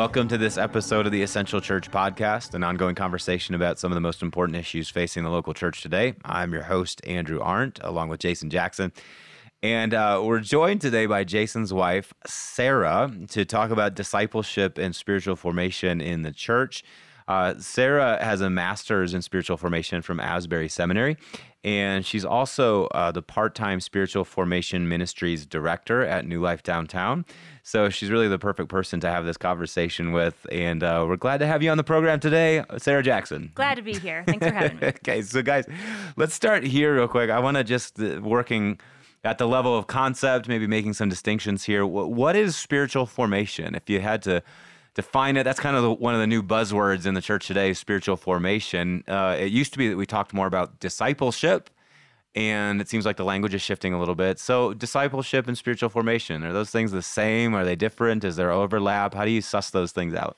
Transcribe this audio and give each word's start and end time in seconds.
Welcome 0.00 0.28
to 0.28 0.38
this 0.38 0.56
episode 0.56 1.04
of 1.04 1.12
the 1.12 1.20
Essential 1.20 1.60
Church 1.60 1.90
Podcast, 1.90 2.54
an 2.54 2.64
ongoing 2.64 2.94
conversation 2.94 3.54
about 3.54 3.78
some 3.78 3.92
of 3.92 3.96
the 3.96 4.00
most 4.00 4.22
important 4.22 4.56
issues 4.56 4.88
facing 4.88 5.24
the 5.24 5.30
local 5.30 5.52
church 5.52 5.82
today. 5.82 6.14
I'm 6.24 6.54
your 6.54 6.62
host, 6.62 7.02
Andrew 7.06 7.38
Arndt, 7.38 7.80
along 7.82 8.08
with 8.08 8.18
Jason 8.18 8.48
Jackson. 8.48 8.94
And 9.62 9.92
uh, 9.92 10.22
we're 10.24 10.40
joined 10.40 10.80
today 10.80 11.04
by 11.04 11.24
Jason's 11.24 11.70
wife, 11.70 12.14
Sarah, 12.26 13.12
to 13.28 13.44
talk 13.44 13.70
about 13.70 13.94
discipleship 13.94 14.78
and 14.78 14.96
spiritual 14.96 15.36
formation 15.36 16.00
in 16.00 16.22
the 16.22 16.32
church. 16.32 16.82
Uh, 17.28 17.58
Sarah 17.58 18.24
has 18.24 18.40
a 18.40 18.48
master's 18.48 19.12
in 19.12 19.20
spiritual 19.20 19.58
formation 19.58 20.00
from 20.00 20.18
Asbury 20.18 20.70
Seminary, 20.70 21.18
and 21.62 22.06
she's 22.06 22.24
also 22.24 22.86
uh, 22.86 23.12
the 23.12 23.22
part 23.22 23.54
time 23.54 23.80
spiritual 23.80 24.24
formation 24.24 24.88
ministries 24.88 25.44
director 25.44 26.02
at 26.02 26.26
New 26.26 26.40
Life 26.40 26.62
Downtown. 26.62 27.24
So 27.62 27.90
she's 27.90 28.10
really 28.10 28.28
the 28.28 28.38
perfect 28.38 28.68
person 28.68 29.00
to 29.00 29.08
have 29.08 29.24
this 29.26 29.36
conversation 29.36 30.12
with. 30.12 30.46
And 30.50 30.82
uh, 30.82 31.04
we're 31.06 31.16
glad 31.16 31.38
to 31.38 31.46
have 31.46 31.62
you 31.62 31.70
on 31.70 31.76
the 31.76 31.84
program 31.84 32.18
today, 32.18 32.64
Sarah 32.78 33.02
Jackson. 33.02 33.52
Glad 33.54 33.74
to 33.74 33.82
be 33.82 33.92
here. 33.92 34.24
Thanks 34.26 34.46
for 34.46 34.52
having 34.52 34.78
me. 34.78 34.86
okay, 34.88 35.22
so 35.22 35.42
guys, 35.42 35.66
let's 36.16 36.34
start 36.34 36.64
here 36.64 36.94
real 36.94 37.08
quick. 37.08 37.28
I 37.30 37.38
want 37.38 37.58
to 37.58 37.64
just 37.64 38.00
uh, 38.00 38.20
working 38.22 38.80
at 39.22 39.36
the 39.36 39.46
level 39.46 39.76
of 39.76 39.86
concept, 39.86 40.48
maybe 40.48 40.66
making 40.66 40.94
some 40.94 41.10
distinctions 41.10 41.64
here. 41.64 41.84
What 41.84 42.36
is 42.36 42.56
spiritual 42.56 43.04
formation? 43.04 43.74
If 43.74 43.90
you 43.90 44.00
had 44.00 44.22
to 44.22 44.42
define 45.00 45.36
it, 45.36 45.44
that's 45.44 45.60
kind 45.60 45.76
of 45.76 45.82
the, 45.82 45.90
one 45.90 46.14
of 46.14 46.20
the 46.20 46.26
new 46.26 46.42
buzzwords 46.42 47.06
in 47.06 47.14
the 47.14 47.22
church 47.22 47.46
today 47.46 47.72
spiritual 47.72 48.16
formation. 48.16 49.02
Uh, 49.08 49.36
it 49.38 49.50
used 49.50 49.72
to 49.72 49.78
be 49.78 49.88
that 49.88 49.96
we 49.96 50.04
talked 50.04 50.34
more 50.34 50.46
about 50.46 50.78
discipleship, 50.78 51.70
and 52.34 52.80
it 52.80 52.88
seems 52.88 53.06
like 53.06 53.16
the 53.16 53.24
language 53.24 53.54
is 53.54 53.62
shifting 53.62 53.94
a 53.94 53.98
little 53.98 54.14
bit. 54.14 54.38
So, 54.38 54.74
discipleship 54.74 55.48
and 55.48 55.56
spiritual 55.56 55.88
formation 55.88 56.44
are 56.44 56.52
those 56.52 56.70
things 56.70 56.92
the 56.92 57.02
same? 57.02 57.54
Are 57.54 57.64
they 57.64 57.76
different? 57.76 58.24
Is 58.24 58.36
there 58.36 58.50
overlap? 58.50 59.14
How 59.14 59.24
do 59.24 59.30
you 59.30 59.40
suss 59.40 59.70
those 59.70 59.92
things 59.92 60.14
out? 60.14 60.36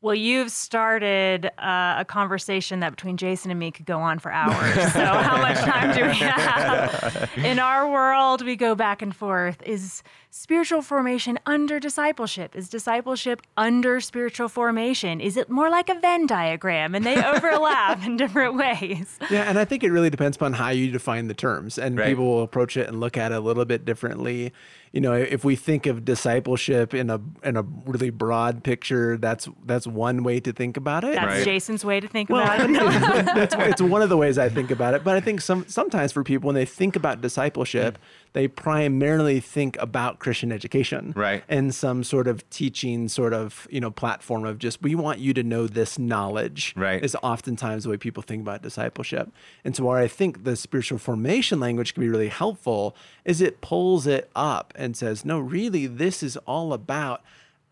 Well, 0.00 0.14
you've 0.14 0.52
started 0.52 1.46
uh, 1.58 1.96
a 1.98 2.04
conversation 2.06 2.78
that 2.80 2.90
between 2.90 3.16
Jason 3.16 3.50
and 3.50 3.58
me 3.58 3.72
could 3.72 3.84
go 3.84 3.98
on 3.98 4.20
for 4.20 4.30
hours. 4.30 4.76
So, 4.98 5.04
how 5.04 5.36
much 5.38 5.58
time 5.58 5.94
do 5.94 6.04
we 6.04 6.14
have? 6.14 7.30
In 7.36 7.58
our 7.58 7.90
world, 7.90 8.44
we 8.44 8.56
go 8.56 8.74
back 8.74 9.02
and 9.02 9.14
forth. 9.14 9.60
Is 9.64 10.02
spiritual 10.30 10.82
formation 10.82 11.38
under 11.46 11.78
discipleship? 11.78 12.56
Is 12.56 12.68
discipleship 12.68 13.42
under 13.56 14.00
spiritual 14.00 14.48
formation? 14.48 15.20
Is 15.20 15.36
it 15.36 15.50
more 15.50 15.70
like 15.70 15.88
a 15.88 15.94
Venn 15.94 16.26
diagram 16.26 16.94
and 16.94 17.04
they 17.04 17.22
overlap 17.24 18.04
in 18.04 18.16
different 18.16 18.56
ways? 18.56 19.18
Yeah, 19.30 19.44
and 19.44 19.58
I 19.58 19.64
think 19.64 19.84
it 19.84 19.90
really 19.90 20.10
depends 20.10 20.36
upon 20.36 20.54
how 20.54 20.70
you 20.70 20.90
define 20.90 21.28
the 21.28 21.34
terms. 21.34 21.78
And 21.78 21.98
right. 21.98 22.08
people 22.08 22.26
will 22.26 22.42
approach 22.42 22.76
it 22.76 22.88
and 22.88 23.00
look 23.00 23.16
at 23.16 23.32
it 23.32 23.36
a 23.36 23.40
little 23.40 23.64
bit 23.64 23.84
differently 23.84 24.52
you 24.92 25.00
know, 25.00 25.12
if 25.12 25.44
we 25.44 25.56
think 25.56 25.86
of 25.86 26.04
discipleship 26.04 26.94
in 26.94 27.10
a 27.10 27.20
in 27.42 27.56
a 27.56 27.62
really 27.62 28.10
broad 28.10 28.64
picture, 28.64 29.16
that's 29.16 29.48
that's 29.64 29.86
one 29.86 30.22
way 30.22 30.40
to 30.40 30.52
think 30.52 30.76
about 30.76 31.04
it. 31.04 31.14
That's 31.14 31.26
right. 31.26 31.44
Jason's 31.44 31.84
way 31.84 32.00
to 32.00 32.08
think 32.08 32.30
well, 32.30 32.42
about 32.42 32.70
it. 32.70 32.74
that's, 33.34 33.54
it's 33.58 33.82
one 33.82 34.02
of 34.02 34.08
the 34.08 34.16
ways 34.16 34.38
I 34.38 34.48
think 34.48 34.70
about 34.70 34.94
it. 34.94 35.04
But 35.04 35.16
I 35.16 35.20
think 35.20 35.40
some 35.40 35.66
sometimes 35.68 36.12
for 36.12 36.24
people 36.24 36.48
when 36.48 36.54
they 36.54 36.64
think 36.64 36.96
about 36.96 37.20
discipleship, 37.20 37.96
mm 37.96 38.00
they 38.32 38.48
primarily 38.48 39.40
think 39.40 39.76
about 39.80 40.18
Christian 40.18 40.52
education, 40.52 41.12
right? 41.16 41.42
And 41.48 41.74
some 41.74 42.04
sort 42.04 42.28
of 42.28 42.48
teaching, 42.50 43.08
sort 43.08 43.32
of 43.32 43.66
you 43.70 43.80
know 43.80 43.90
platform 43.90 44.44
of 44.44 44.58
just 44.58 44.82
we 44.82 44.94
want 44.94 45.18
you 45.18 45.34
to 45.34 45.42
know 45.42 45.66
this 45.66 45.98
knowledge, 45.98 46.74
right? 46.76 47.02
Is 47.02 47.16
oftentimes 47.22 47.84
the 47.84 47.90
way 47.90 47.96
people 47.96 48.22
think 48.22 48.42
about 48.42 48.62
discipleship. 48.62 49.30
And 49.64 49.74
so 49.74 49.84
where 49.84 49.98
I 49.98 50.08
think 50.08 50.44
the 50.44 50.56
spiritual 50.56 50.98
formation 50.98 51.60
language 51.60 51.94
can 51.94 52.02
be 52.02 52.08
really 52.08 52.28
helpful 52.28 52.96
is 53.24 53.40
it 53.40 53.60
pulls 53.60 54.06
it 54.06 54.30
up 54.34 54.72
and 54.76 54.96
says, 54.96 55.24
no, 55.24 55.38
really, 55.38 55.86
this 55.86 56.22
is 56.22 56.36
all 56.38 56.72
about 56.72 57.22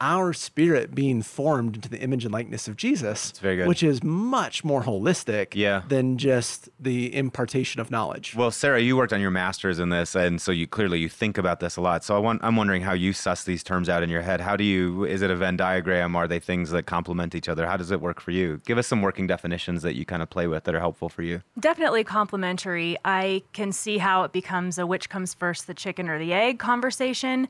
our 0.01 0.33
spirit 0.33 0.95
being 0.95 1.23
formed 1.23 1.77
into 1.77 1.89
the 1.89 2.01
image 2.01 2.25
and 2.25 2.33
likeness 2.33 2.69
of 2.69 2.77
Jesus, 2.77 3.33
which 3.43 3.83
is 3.83 4.03
much 4.03 4.65
more 4.65 4.83
holistic 4.83 5.55
yeah. 5.55 5.83
than 5.89 6.19
just 6.19 6.69
the 6.79 7.15
impartation 7.15 7.81
of 7.81 7.91
knowledge. 7.91 8.35
Well, 8.37 8.51
Sarah, 8.51 8.81
you 8.81 8.97
worked 8.97 9.13
on 9.13 9.21
your 9.21 9.31
master's 9.31 9.79
in 9.79 9.89
this, 9.89 10.15
and 10.15 10.41
so 10.41 10.53
you 10.53 10.67
clearly 10.67 10.99
you 10.99 11.09
think 11.09 11.39
about 11.39 11.61
this 11.61 11.77
a 11.77 11.81
lot. 11.81 12.05
So 12.05 12.15
I 12.15 12.19
want, 12.19 12.43
I'm 12.45 12.57
wondering 12.57 12.83
how 12.83 12.93
you 12.93 13.13
suss 13.13 13.45
these 13.45 13.63
terms 13.63 13.89
out 13.89 14.03
in 14.03 14.11
your 14.11 14.23
head. 14.23 14.41
How 14.41 14.57
do 14.57 14.65
you? 14.65 15.05
Is 15.05 15.23
it 15.23 15.31
a 15.31 15.37
Venn 15.37 15.57
diagram? 15.57 16.15
Are 16.17 16.29
they 16.29 16.41
things 16.41 16.71
that 16.71 16.85
complement 16.85 17.35
each 17.35 17.49
other? 17.49 17.67
How 17.67 17.77
does 17.77 17.91
it 17.91 18.01
work 18.01 18.21
for 18.21 18.31
you? 18.31 18.61
Give 18.67 18.79
us 18.79 18.87
some 18.87 19.03
working 19.03 19.27
definitions 19.27 19.83
that 19.83 19.95
you 19.97 20.05
kind 20.05 20.23
of 20.23 20.31
play 20.31 20.47
with 20.47 20.65
that 20.65 20.75
are 20.75 20.81
helpful 20.81 21.09
for 21.09 21.23
you. 21.23 21.43
Definitely 21.59 22.05
complementary. 22.05 22.97
I 23.05 23.43
can 23.53 23.73
see 23.73 23.99
how 23.99 24.25
it 24.25 24.33
becomes 24.33 24.79
a 24.79 24.87
which 24.87 25.09
comes 25.09 25.35
first, 25.35 25.67
the 25.67 25.75
chicken 25.75 26.09
or 26.09 26.19
the 26.19 26.33
egg 26.33 26.59
conversation. 26.59 27.49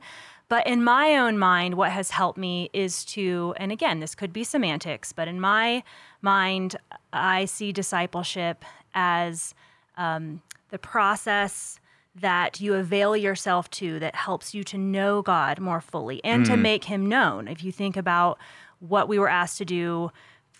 But 0.49 0.65
in 0.65 0.83
my 0.83 1.17
own 1.17 1.37
mind, 1.37 1.75
what 1.75 1.91
has 1.91 2.11
helped 2.11 2.37
me 2.37 2.69
is 2.71 3.03
to, 3.05 3.53
and 3.57 3.71
again, 3.71 3.99
this 3.99 4.15
could 4.15 4.31
be 4.31 4.43
semantics, 4.43 5.11
but 5.11 5.27
in 5.27 5.41
my 5.41 5.83
mind, 6.21 6.77
I 7.11 7.45
see 7.45 7.71
discipleship 7.73 8.63
as 8.93 9.53
um, 9.97 10.41
the 10.69 10.79
process 10.79 11.79
that 12.15 12.59
you 12.61 12.73
avail 12.75 13.15
yourself 13.15 13.69
to 13.69 13.99
that 13.99 14.15
helps 14.15 14.53
you 14.53 14.63
to 14.63 14.77
know 14.77 15.21
God 15.21 15.59
more 15.59 15.81
fully 15.81 16.23
and 16.23 16.43
mm. 16.43 16.49
to 16.49 16.57
make 16.57 16.85
him 16.85 17.07
known. 17.07 17.47
If 17.47 17.63
you 17.63 17.71
think 17.71 17.97
about 17.97 18.39
what 18.79 19.07
we 19.07 19.19
were 19.19 19.29
asked 19.29 19.57
to 19.59 19.65
do 19.65 20.11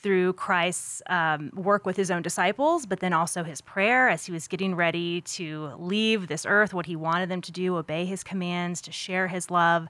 through 0.02 0.34
Christ's 0.34 1.02
um, 1.08 1.52
work 1.56 1.86
with 1.86 1.98
his 1.98 2.12
own 2.12 2.22
disciples, 2.22 2.86
but 2.86 3.00
then 3.00 3.14
also 3.14 3.44
his 3.44 3.62
prayer 3.62 4.10
as 4.10 4.26
he 4.26 4.32
was 4.32 4.48
getting 4.48 4.76
ready 4.76 5.22
to 5.22 5.74
leave 5.78 6.28
this 6.28 6.46
earth, 6.46 6.74
what 6.74 6.86
he 6.86 6.96
wanted 6.96 7.30
them 7.30 7.42
to 7.42 7.52
do, 7.52 7.78
obey 7.78 8.06
his 8.06 8.24
commands, 8.24 8.82
to 8.82 8.92
share 8.92 9.28
his 9.28 9.50
love. 9.50 9.88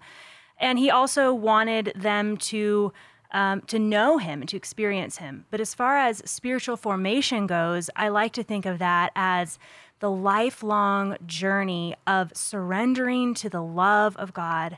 And 0.59 0.79
he 0.79 0.89
also 0.89 1.33
wanted 1.33 1.93
them 1.95 2.37
to. 2.37 2.93
Um, 3.29 3.59
to 3.63 3.77
know 3.77 4.19
him 4.19 4.39
and 4.39 4.47
to 4.47 4.55
experience 4.55 5.17
him. 5.17 5.47
But 5.51 5.59
as 5.59 5.75
far 5.75 5.97
as 5.97 6.21
spiritual 6.23 6.77
formation 6.77 7.45
goes, 7.45 7.89
I 7.93 8.07
like 8.07 8.31
to 8.33 8.41
think 8.41 8.65
of 8.65 8.79
that 8.79 9.11
as 9.17 9.59
the 9.99 10.09
lifelong 10.09 11.17
journey 11.25 11.93
of 12.07 12.31
surrendering 12.33 13.33
to 13.33 13.49
the 13.49 13.61
love 13.61 14.15
of 14.15 14.33
God 14.33 14.77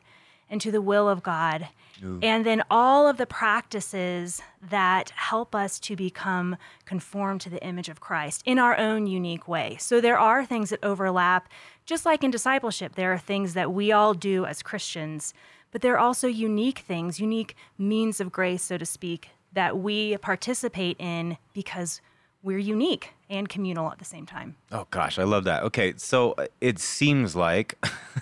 and 0.50 0.60
to 0.62 0.72
the 0.72 0.82
will 0.82 1.08
of 1.08 1.24
God 1.24 1.70
Ooh. 2.04 2.20
And 2.22 2.46
then 2.46 2.64
all 2.70 3.08
of 3.08 3.18
the 3.18 3.26
practices 3.26 4.42
that 4.70 5.10
help 5.12 5.54
us 5.54 5.80
to 5.82 5.96
become 5.96 6.58
conformed 6.86 7.42
to 7.42 7.50
the 7.50 7.64
image 7.64 7.90
of 7.90 8.00
Christ 8.00 8.42
in 8.46 8.60
our 8.60 8.78
own 8.78 9.08
unique 9.08 9.48
way. 9.48 9.78
So 9.80 10.00
there 10.00 10.20
are 10.20 10.46
things 10.46 10.70
that 10.70 10.84
overlap, 10.84 11.50
just 11.86 12.06
like 12.06 12.24
in 12.24 12.32
discipleship, 12.32 12.96
there 12.96 13.14
are 13.14 13.18
things 13.18 13.54
that 13.54 13.74
we 13.74 13.92
all 13.92 14.14
do 14.14 14.46
as 14.46 14.64
Christians, 14.64 15.34
but 15.72 15.82
there 15.82 15.94
are 15.96 16.00
also 16.00 16.28
unique 16.28 16.80
things, 16.80 17.20
unique 17.20 17.56
means 17.78 18.20
of 18.20 18.32
grace, 18.32 18.64
so 18.64 18.78
to 18.78 18.86
speak, 18.86 19.30
that 19.54 19.78
we 19.78 20.18
participate 20.18 20.96
in 21.00 21.38
because 21.54 22.02
we're 22.42 22.58
unique 22.58 23.14
and 23.30 23.50
communal 23.50 23.92
at 23.92 24.00
the 24.00 24.06
same 24.06 24.26
time. 24.26 24.56
Oh 24.72 24.88
gosh, 24.92 25.20
I 25.20 25.24
love 25.24 25.44
that. 25.44 25.64
Okay, 25.64 25.94
so 25.98 26.32
uh, 26.34 26.48
it 26.62 26.80
seems 26.80 27.36
like 27.36 27.78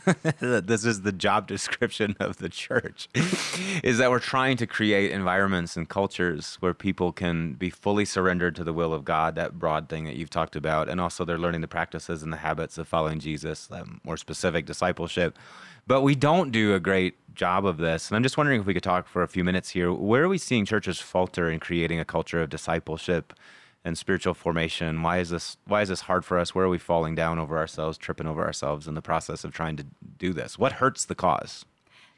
this 0.40 0.86
is 0.86 1.04
the 1.04 1.12
job 1.12 1.48
description 1.48 2.16
of 2.20 2.38
the 2.38 2.50
church 2.50 3.08
is 3.84 4.00
that 4.00 4.10
we're 4.10 4.20
trying 4.20 4.58
to 4.58 4.68
create 4.68 5.12
environments 5.12 5.78
and 5.78 5.88
cultures 5.88 6.58
where 6.62 6.74
people 6.74 7.12
can 7.12 7.54
be 7.54 7.70
fully 7.70 8.06
surrendered 8.06 8.56
to 8.56 8.64
the 8.64 8.74
will 8.74 8.94
of 8.94 9.06
God, 9.06 9.36
that 9.36 9.60
broad 9.60 9.88
thing 9.88 10.06
that 10.06 10.16
you've 10.16 10.32
talked 10.32 10.56
about, 10.56 10.90
and 10.90 11.00
also 11.00 11.24
they're 11.24 11.38
learning 11.38 11.62
the 11.62 11.68
practices 11.68 12.24
and 12.24 12.34
the 12.34 12.38
habits 12.38 12.78
of 12.78 12.88
following 12.88 13.20
Jesus, 13.20 13.70
more 14.04 14.18
specific 14.18 14.66
discipleship. 14.66 15.38
But 15.86 16.02
we 16.02 16.16
don't 16.16 16.52
do 16.52 16.74
a 16.76 16.82
great 16.82 17.16
job 17.34 17.66
of 17.66 17.78
this. 17.78 18.10
And 18.10 18.18
I'm 18.18 18.24
just 18.24 18.36
wondering 18.36 18.60
if 18.60 18.66
we 18.66 18.74
could 18.74 18.84
talk 18.84 19.08
for 19.08 19.24
a 19.24 19.28
few 19.28 19.46
minutes 19.46 19.70
here. 19.70 19.94
Where 19.94 20.24
are 20.24 20.28
we 20.28 20.38
seeing 20.38 20.66
churches 20.66 21.00
falter 21.00 21.50
in 21.50 21.60
creating 21.62 22.00
a 22.00 22.06
culture 22.06 22.42
of 22.42 22.50
discipleship? 22.50 23.34
And 23.84 23.98
spiritual 23.98 24.34
formation. 24.34 25.02
Why 25.02 25.20
is 25.20 25.30
this 25.30 25.58
why 25.66 25.82
is 25.82 25.90
this 25.90 26.02
hard 26.02 26.26
for 26.26 26.38
us? 26.38 26.54
Where 26.54 26.66
are 26.66 26.70
we 26.70 26.78
falling 26.78 27.16
down 27.16 27.40
over 27.40 27.58
ourselves, 27.58 27.98
tripping 27.98 28.28
over 28.28 28.44
ourselves 28.44 28.88
in 28.88 28.96
the 28.96 29.02
process 29.02 29.44
of 29.44 29.54
trying 29.54 29.78
to 29.78 29.86
do 30.18 30.34
this? 30.34 30.60
What 30.60 30.74
hurts 30.74 31.06
the 31.06 31.16
cause? 31.16 31.66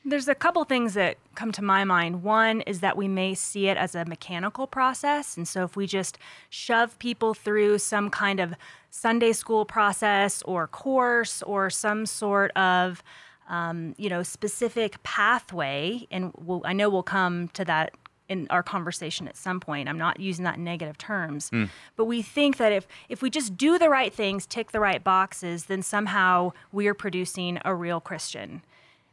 There's 0.05 0.29
a 0.29 0.35
couple 0.35 0.63
things 0.63 0.93
that 0.93 1.17
come 1.35 1.51
to 1.51 1.61
my 1.61 1.83
mind. 1.83 2.23
One 2.23 2.61
is 2.61 2.79
that 2.79 2.95
we 2.95 3.07
may 3.07 3.35
see 3.35 3.67
it 3.67 3.77
as 3.77 3.95
a 3.95 4.05
mechanical 4.05 4.65
process. 4.65 5.35
And 5.35 5.45
so 5.47 5.63
if 5.65 5.75
we 5.75 5.87
just 5.87 6.17
shove 6.49 6.97
people 6.99 7.33
through 7.33 7.79
some 7.79 8.09
kind 8.09 8.39
of 8.39 8.53
Sunday 8.89 9.33
school 9.33 9.65
process 9.65 10.41
or 10.43 10.67
course 10.67 11.43
or 11.43 11.69
some 11.69 12.05
sort 12.05 12.51
of 12.51 13.03
um, 13.49 13.95
you 13.97 14.09
know 14.09 14.23
specific 14.23 15.01
pathway, 15.03 16.07
and 16.11 16.31
we'll, 16.37 16.61
I 16.65 16.73
know 16.73 16.89
we'll 16.89 17.03
come 17.03 17.49
to 17.49 17.65
that 17.65 17.93
in 18.29 18.47
our 18.49 18.63
conversation 18.63 19.27
at 19.27 19.35
some 19.35 19.59
point. 19.59 19.89
I'm 19.89 19.97
not 19.97 20.19
using 20.19 20.45
that 20.45 20.57
in 20.57 20.63
negative 20.63 20.97
terms. 20.97 21.49
Mm. 21.49 21.69
But 21.97 22.05
we 22.05 22.21
think 22.21 22.57
that 22.57 22.71
if 22.71 22.87
if 23.09 23.21
we 23.21 23.29
just 23.29 23.57
do 23.57 23.77
the 23.77 23.89
right 23.89 24.13
things, 24.13 24.45
tick 24.45 24.71
the 24.71 24.79
right 24.79 25.03
boxes, 25.03 25.65
then 25.65 25.81
somehow 25.81 26.53
we 26.71 26.87
are 26.87 26.93
producing 26.93 27.59
a 27.65 27.75
real 27.75 27.99
Christian. 27.99 28.61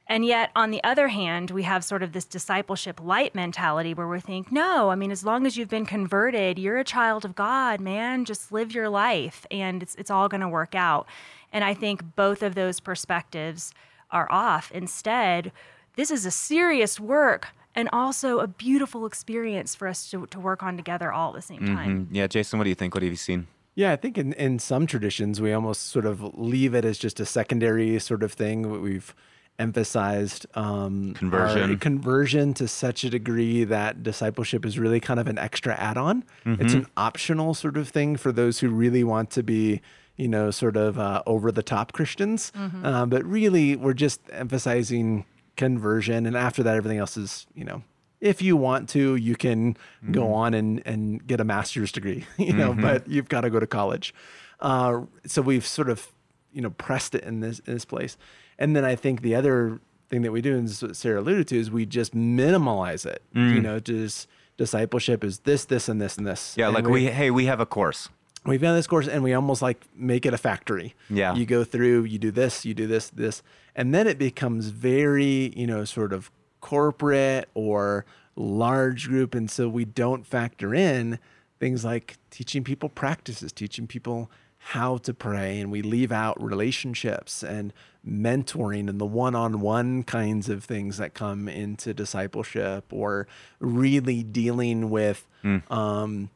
And 0.09 0.25
yet, 0.25 0.51
on 0.55 0.71
the 0.71 0.83
other 0.85 1.09
hand, 1.09 1.51
we 1.51 1.65
have 1.65 1.83
sort 1.83 2.03
of 2.03 2.13
this 2.13 2.25
discipleship 2.25 3.01
light 3.03 3.35
mentality 3.35 3.93
where 3.93 4.07
we 4.07 4.21
think, 4.21 4.53
no, 4.53 4.91
I 4.91 4.95
mean, 4.95 5.11
as 5.11 5.25
long 5.25 5.47
as 5.47 5.57
you've 5.57 5.69
been 5.69 5.87
converted, 5.87 6.61
you're 6.61 6.79
a 6.79 6.85
child 6.85 7.25
of 7.25 7.35
God, 7.35 7.81
man. 7.81 8.25
Just 8.25 8.53
live 8.53 8.73
your 8.73 8.89
life 8.89 9.47
and 9.51 9.83
it's, 9.83 9.97
it's 9.97 10.11
all 10.11 10.29
going 10.29 10.43
to 10.43 10.49
work 10.49 10.77
out. 10.77 11.09
And 11.53 11.65
I 11.65 11.75
think 11.75 12.15
both 12.15 12.45
of 12.45 12.55
those 12.55 12.79
perspectives 12.79 13.75
are 14.13 14.31
off. 14.31 14.71
Instead, 14.71 15.51
this 15.97 16.13
is 16.13 16.25
a 16.25 16.31
serious 16.31 17.01
work 17.01 17.49
and 17.77 17.89
also 17.93 18.41
a 18.41 18.47
beautiful 18.47 19.07
experience 19.07 19.75
for 19.75 19.87
us 19.87 20.11
to, 20.11 20.27
to 20.27 20.41
work 20.41 20.63
on 20.63 20.77
together 20.77 21.13
all 21.13 21.29
at 21.31 21.37
the 21.37 21.43
same 21.43 21.65
time. 21.67 22.07
Mm, 22.07 22.15
yeah, 22.17 22.27
Jason, 22.27 22.59
what 22.59 22.65
do 22.65 22.71
you 22.71 22.75
think? 22.75 22.95
What 22.95 23.03
have 23.03 23.13
you 23.13 23.17
seen? 23.17 23.47
Yeah, 23.75 23.93
I 23.93 23.97
think 23.97 24.17
in, 24.17 24.33
in 24.33 24.59
some 24.59 24.87
traditions, 24.87 25.41
we 25.41 25.53
almost 25.53 25.89
sort 25.89 26.07
of 26.07 26.23
leave 26.39 26.75
it 26.75 26.85
as 26.87 26.97
just 26.97 27.21
a 27.21 27.27
secondary 27.27 27.99
sort 28.01 28.23
of 28.23 28.33
thing. 28.33 28.81
We've 28.83 29.15
emphasized 29.59 30.47
um, 30.55 31.15
Conversion. 31.15 31.79
conversion 31.79 32.55
to 32.55 32.69
such 32.69 33.05
a 33.05 33.11
degree 33.11 33.65
that 33.65 34.03
discipleship 34.03 34.65
is 34.67 34.79
really 34.79 35.01
kind 35.01 35.21
of 35.21 35.27
an 35.27 35.39
extra 35.39 35.75
add-on. 35.75 36.25
It's 36.45 36.75
an 36.75 36.87
optional 36.97 37.55
sort 37.55 37.77
of 37.77 37.89
thing 37.89 38.17
for 38.17 38.33
those 38.33 38.61
who 38.61 38.69
really 38.69 39.05
want 39.05 39.31
to 39.31 39.43
be, 39.43 39.81
you 40.17 40.29
know, 40.29 40.51
sort 40.51 40.77
of 40.77 40.99
uh, 40.99 41.23
over-the-top 41.27 41.93
Christians. 41.93 42.53
Uh, 42.83 43.07
but 43.07 43.25
really, 43.25 43.77
we're 43.77 43.95
just 43.95 44.21
emphasizing 44.31 45.25
conversion, 45.57 46.27
and 46.27 46.37
after 46.37 46.63
that, 46.63 46.77
everything 46.77 46.99
else 46.99 47.17
is, 47.17 47.47
you 47.55 47.65
know. 47.65 47.83
If 48.19 48.41
you 48.41 48.57
want 48.57 48.89
to, 48.91 49.15
you 49.17 49.37
can 49.37 49.77
go 50.11 50.23
mm-hmm. 50.23 50.33
on 50.33 50.55
and, 50.55 50.83
and 50.87 51.27
get 51.27 51.39
a 51.39 51.45
master's 51.45 51.93
degree, 51.93 52.25
you 52.39 52.55
know, 52.55 52.73
but 52.73 53.03
mm-hmm. 53.03 53.13
you've 53.13 53.29
got 53.29 53.43
to 53.43 53.51
go 53.51 53.61
to 53.61 53.67
college. 53.67 54.15
Uh, 54.61 55.03
so 55.27 55.43
we've 55.43 55.67
sort 55.67 55.91
of, 55.91 56.09
you 56.53 56.63
know, 56.63 56.71
pressed 56.71 57.15
it 57.15 57.25
in 57.25 57.41
this 57.41 57.59
in 57.61 57.75
this 57.75 57.85
place. 57.85 58.17
And 58.59 58.75
then 58.75 58.87
I 58.87 58.97
think 58.97 59.21
the 59.21 59.35
other 59.35 59.81
thing 60.09 60.23
that 60.23 60.33
we 60.33 60.41
do, 60.41 60.57
and 60.57 60.71
what 60.81 60.97
Sarah 60.97 61.21
alluded 61.21 61.49
to, 61.49 61.59
is 61.59 61.71
we 61.71 61.85
just 61.85 62.15
minimalize 62.15 63.05
it. 63.05 63.23
You 63.35 63.41
mm. 63.41 63.63
know, 63.63 63.81
just 63.81 64.29
discipleship 64.57 65.23
is 65.23 65.41
this, 65.41 65.65
this, 65.67 65.89
and 65.89 66.01
this, 66.01 66.17
and 66.17 66.27
this. 66.27 66.55
Yeah, 66.57 66.67
And 66.67 66.75
like 66.75 66.87
we, 66.87 67.07
hey, 67.07 67.31
we 67.31 67.47
have 67.47 67.61
a 67.61 67.67
course. 67.67 68.09
We've 68.47 68.61
done 68.61 68.77
this 68.77 68.87
course 68.87 69.09
and 69.09 69.23
we 69.23 69.33
almost 69.33 69.63
like 69.63 69.85
make 69.95 70.27
it 70.27 70.35
a 70.35 70.39
factory. 70.39 70.95
Yeah. 71.11 71.35
You 71.35 71.47
go 71.47 71.65
through, 71.65 72.05
you 72.05 72.19
do 72.19 72.31
this, 72.31 72.65
you 72.65 72.75
do 72.75 72.87
this, 72.87 73.11
this, 73.11 73.43
and 73.75 73.95
then 73.95 74.07
it 74.07 74.19
becomes 74.19 74.69
very, 74.69 75.53
you 75.57 75.67
know, 75.67 75.85
sort 75.85 76.13
of 76.13 76.31
corporate 76.61 77.49
or 77.55 78.05
large 78.35 79.09
group. 79.09 79.35
And 79.35 79.51
so 79.51 79.69
we 79.69 79.85
don't 79.85 80.27
factor 80.27 80.75
in 80.75 81.19
things 81.59 81.85
like 81.85 82.17
teaching 82.31 82.65
people 82.65 82.89
practices, 82.89 83.53
teaching 83.53 83.87
people 83.87 84.31
how 84.59 84.97
to 84.99 85.15
pray. 85.15 85.61
And 85.61 85.71
we 85.71 85.81
leave 85.81 86.11
out 86.11 86.43
relationships 86.43 87.43
and 87.43 87.73
mentoring 88.07 88.89
and 88.89 89.01
the 89.01 89.07
one 89.07 89.35
on 89.35 89.61
one 89.61 90.03
kinds 90.03 90.49
of 90.49 90.65
things 90.65 90.99
that 90.99 91.15
come 91.15 91.49
into 91.49 91.95
discipleship 91.95 92.93
or 92.93 93.29
really 93.61 94.23
dealing 94.23 94.91
with, 94.91 95.27
um, 95.71 96.29
the, 96.29 96.31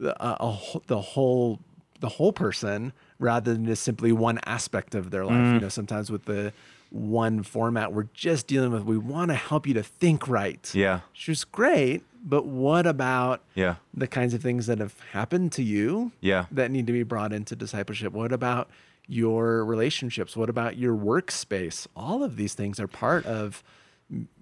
a, 0.00 0.36
a, 0.40 0.52
wh- 0.52 0.86
the 0.86 1.00
whole 1.00 1.60
the 2.00 2.08
whole 2.08 2.32
person 2.32 2.92
rather 3.18 3.52
than 3.52 3.66
just 3.66 3.82
simply 3.82 4.10
one 4.12 4.40
aspect 4.46 4.94
of 4.94 5.10
their 5.10 5.24
life. 5.24 5.34
Mm. 5.36 5.54
You 5.54 5.60
know, 5.60 5.68
sometimes 5.68 6.10
with 6.10 6.24
the 6.24 6.52
one 6.88 7.42
format, 7.42 7.92
we're 7.92 8.08
just 8.14 8.46
dealing 8.46 8.72
with 8.72 8.84
we 8.84 8.96
want 8.96 9.30
to 9.30 9.34
help 9.34 9.66
you 9.66 9.74
to 9.74 9.82
think 9.82 10.26
right. 10.26 10.70
Yeah. 10.74 11.00
which 11.12 11.28
is 11.28 11.44
great. 11.44 12.02
But 12.22 12.46
what 12.46 12.86
about 12.86 13.42
Yeah. 13.54 13.76
the 13.94 14.06
kinds 14.06 14.34
of 14.34 14.42
things 14.42 14.66
that 14.66 14.78
have 14.78 14.98
happened 15.12 15.52
to 15.52 15.62
you? 15.62 16.12
Yeah. 16.20 16.46
that 16.50 16.70
need 16.70 16.86
to 16.86 16.92
be 16.92 17.02
brought 17.02 17.32
into 17.32 17.54
discipleship. 17.54 18.12
What 18.12 18.32
about 18.32 18.68
your 19.06 19.64
relationships? 19.64 20.36
What 20.36 20.48
about 20.50 20.76
your 20.78 20.94
workspace? 20.96 21.86
All 21.96 22.22
of 22.24 22.36
these 22.36 22.54
things 22.54 22.78
are 22.80 22.86
part 22.88 23.24
of 23.26 23.62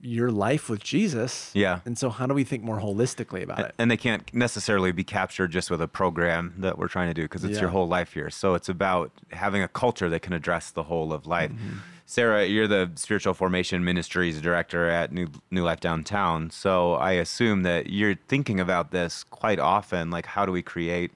your 0.01 0.31
life 0.31 0.71
with 0.71 0.83
Jesus. 0.83 1.51
Yeah. 1.55 1.81
And 1.85 1.99
so, 1.99 2.11
how 2.11 2.27
do 2.27 2.35
we 2.35 2.45
think 2.45 2.63
more 2.63 2.81
holistically 2.81 3.43
about 3.43 3.61
it? 3.61 3.75
and 3.79 3.91
they 3.91 3.97
can't 3.97 4.33
necessarily 4.33 4.93
be 4.93 5.05
captured 5.05 5.49
just 5.49 5.71
with 5.71 5.83
a 5.83 5.89
program 5.89 6.55
that 6.59 6.79
we're 6.79 6.89
trying 6.89 7.09
to 7.09 7.15
do 7.15 7.23
because 7.23 7.45
it's 7.45 7.61
your 7.61 7.71
whole 7.71 7.89
life 7.89 8.15
here. 8.15 8.31
So 8.31 8.55
it's 8.55 8.69
about 8.69 9.13
having 9.33 9.63
a 9.63 9.69
culture 9.69 10.09
that 10.09 10.21
can 10.21 10.33
address 10.33 10.71
the 10.71 10.85
whole 10.85 11.13
of 11.13 11.27
life. 11.27 11.53
Mm-hmm. 11.53 11.79
Sarah, 12.07 12.47
you're 12.47 12.67
the 12.67 12.91
spiritual 12.95 13.35
formation 13.35 13.85
ministries 13.85 14.41
director 14.41 14.89
at 14.89 15.13
New 15.13 15.29
New 15.51 15.63
Life 15.63 15.81
Downtown. 15.81 16.51
So 16.51 16.95
I 16.95 17.13
assume 17.13 17.65
that 17.65 17.91
you're 17.91 18.15
thinking 18.29 18.59
about 18.59 18.93
this 18.93 19.25
quite 19.25 19.59
often. 19.59 20.11
Like, 20.11 20.25
how 20.25 20.47
do 20.47 20.53
we 20.53 20.63
create? 20.63 21.13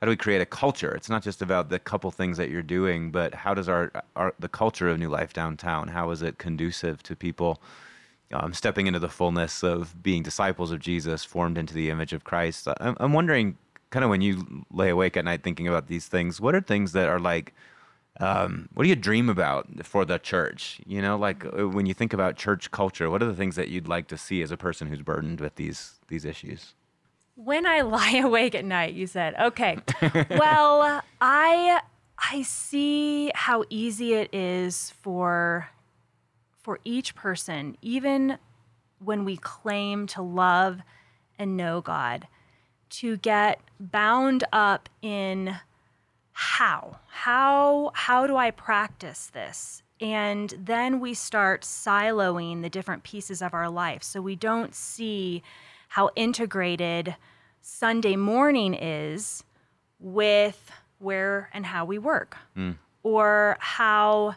How 0.00 0.06
do 0.06 0.10
we 0.10 0.16
create 0.16 0.40
a 0.40 0.46
culture? 0.46 0.92
It's 0.94 1.10
not 1.10 1.22
just 1.22 1.42
about 1.42 1.68
the 1.68 1.78
couple 1.78 2.10
things 2.10 2.38
that 2.38 2.48
you're 2.48 2.62
doing, 2.62 3.10
but 3.10 3.34
how 3.34 3.52
does 3.52 3.68
our, 3.68 3.92
our 4.16 4.32
the 4.38 4.48
culture 4.48 4.88
of 4.88 4.98
New 4.98 5.10
Life 5.10 5.34
Downtown? 5.34 5.88
How 5.88 6.10
is 6.10 6.22
it 6.22 6.38
conducive 6.38 7.02
to 7.02 7.14
people? 7.14 7.60
Um, 8.32 8.52
stepping 8.52 8.86
into 8.86 8.98
the 8.98 9.08
fullness 9.08 9.62
of 9.62 10.02
being 10.02 10.22
disciples 10.22 10.70
of 10.70 10.80
Jesus, 10.80 11.24
formed 11.24 11.58
into 11.58 11.74
the 11.74 11.90
image 11.90 12.12
of 12.12 12.24
Christ. 12.24 12.68
I'm, 12.80 12.96
I'm 13.00 13.12
wondering, 13.12 13.56
kind 13.90 14.04
of 14.04 14.10
when 14.10 14.20
you 14.20 14.64
lay 14.70 14.88
awake 14.88 15.16
at 15.16 15.24
night 15.24 15.42
thinking 15.42 15.66
about 15.66 15.88
these 15.88 16.06
things, 16.06 16.40
what 16.40 16.54
are 16.54 16.60
things 16.60 16.92
that 16.92 17.08
are 17.08 17.18
like, 17.18 17.54
um, 18.20 18.68
what 18.74 18.84
do 18.84 18.88
you 18.88 18.96
dream 18.96 19.28
about 19.28 19.66
for 19.84 20.04
the 20.04 20.18
church? 20.18 20.80
You 20.86 21.02
know, 21.02 21.16
like 21.16 21.44
uh, 21.44 21.68
when 21.68 21.86
you 21.86 21.94
think 21.94 22.12
about 22.12 22.36
church 22.36 22.70
culture, 22.70 23.10
what 23.10 23.22
are 23.22 23.26
the 23.26 23.34
things 23.34 23.56
that 23.56 23.68
you'd 23.68 23.88
like 23.88 24.08
to 24.08 24.18
see 24.18 24.42
as 24.42 24.50
a 24.50 24.56
person 24.56 24.88
who's 24.88 25.02
burdened 25.02 25.40
with 25.40 25.56
these 25.56 25.98
these 26.08 26.24
issues? 26.24 26.74
When 27.34 27.66
I 27.66 27.80
lie 27.82 28.20
awake 28.22 28.54
at 28.54 28.64
night, 28.64 28.94
you 28.94 29.06
said, 29.06 29.34
okay. 29.40 29.78
well, 30.30 31.02
I 31.20 31.80
I 32.18 32.42
see 32.42 33.32
how 33.34 33.64
easy 33.70 34.14
it 34.14 34.32
is 34.34 34.90
for 35.02 35.70
for 36.62 36.78
each 36.84 37.14
person, 37.14 37.76
even 37.82 38.38
when 38.98 39.24
we 39.24 39.36
claim 39.36 40.06
to 40.08 40.22
love 40.22 40.80
and 41.38 41.56
know 41.56 41.80
God, 41.80 42.26
to 42.90 43.16
get 43.18 43.60
bound 43.78 44.44
up 44.52 44.88
in 45.00 45.56
how 46.32 46.98
how 47.08 47.90
how 47.94 48.26
do 48.26 48.36
i 48.36 48.50
practice 48.50 49.30
this? 49.32 49.82
And 50.00 50.54
then 50.58 51.00
we 51.00 51.12
start 51.12 51.62
siloing 51.62 52.62
the 52.62 52.70
different 52.70 53.02
pieces 53.02 53.42
of 53.42 53.52
our 53.52 53.68
life. 53.68 54.02
So 54.02 54.22
we 54.22 54.34
don't 54.34 54.74
see 54.74 55.42
how 55.88 56.10
integrated 56.16 57.16
sunday 57.60 58.16
morning 58.16 58.72
is 58.72 59.44
with 59.98 60.70
where 60.98 61.50
and 61.52 61.66
how 61.66 61.84
we 61.84 61.98
work 61.98 62.36
mm. 62.56 62.76
or 63.02 63.56
how 63.60 64.34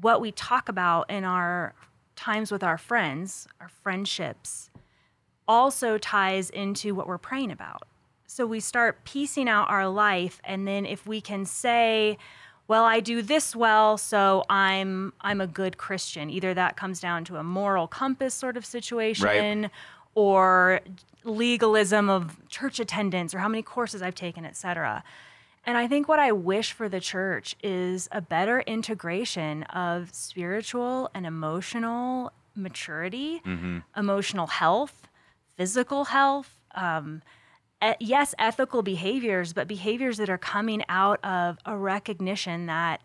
what 0.00 0.20
we 0.20 0.32
talk 0.32 0.68
about 0.68 1.10
in 1.10 1.24
our 1.24 1.74
times 2.16 2.50
with 2.52 2.62
our 2.62 2.78
friends 2.78 3.48
our 3.60 3.68
friendships 3.68 4.70
also 5.46 5.98
ties 5.98 6.48
into 6.50 6.94
what 6.94 7.06
we're 7.06 7.18
praying 7.18 7.50
about. 7.50 7.82
So 8.26 8.46
we 8.46 8.60
start 8.60 9.04
piecing 9.04 9.48
out 9.48 9.68
our 9.70 9.88
life 9.88 10.40
and 10.44 10.66
then 10.66 10.86
if 10.86 11.06
we 11.06 11.20
can 11.20 11.44
say, 11.44 12.18
well, 12.66 12.84
I 12.84 13.00
do 13.00 13.20
this 13.20 13.54
well, 13.54 13.98
so 13.98 14.44
I'm 14.48 15.12
I'm 15.20 15.40
a 15.40 15.46
good 15.46 15.76
Christian. 15.76 16.30
Either 16.30 16.54
that 16.54 16.76
comes 16.76 16.98
down 16.98 17.24
to 17.26 17.36
a 17.36 17.44
moral 17.44 17.86
compass 17.86 18.32
sort 18.34 18.56
of 18.56 18.64
situation 18.64 19.70
or 20.14 20.80
legalism 21.24 22.08
of 22.08 22.36
church 22.48 22.80
attendance 22.80 23.34
or 23.34 23.38
how 23.38 23.48
many 23.48 23.62
courses 23.62 24.00
I've 24.00 24.14
taken, 24.14 24.44
et 24.44 24.56
cetera. 24.56 25.04
And 25.66 25.78
I 25.78 25.86
think 25.88 26.08
what 26.08 26.18
I 26.18 26.30
wish 26.32 26.72
for 26.72 26.88
the 26.88 27.00
church 27.00 27.56
is 27.62 28.08
a 28.12 28.20
better 28.20 28.60
integration 28.60 29.62
of 29.64 30.12
spiritual 30.14 31.10
and 31.14 31.24
emotional 31.26 32.32
maturity, 32.54 33.42
emotional 33.96 34.46
health, 34.46 35.08
physical 35.56 36.04
health, 36.06 36.60
um, 36.74 37.22
e- 37.82 37.92
yes, 37.98 38.34
ethical 38.38 38.82
behaviors, 38.82 39.52
but 39.52 39.66
behaviors 39.66 40.18
that 40.18 40.28
are 40.28 40.38
coming 40.38 40.84
out 40.88 41.24
of 41.24 41.58
a 41.64 41.76
recognition 41.76 42.66
that 42.66 43.00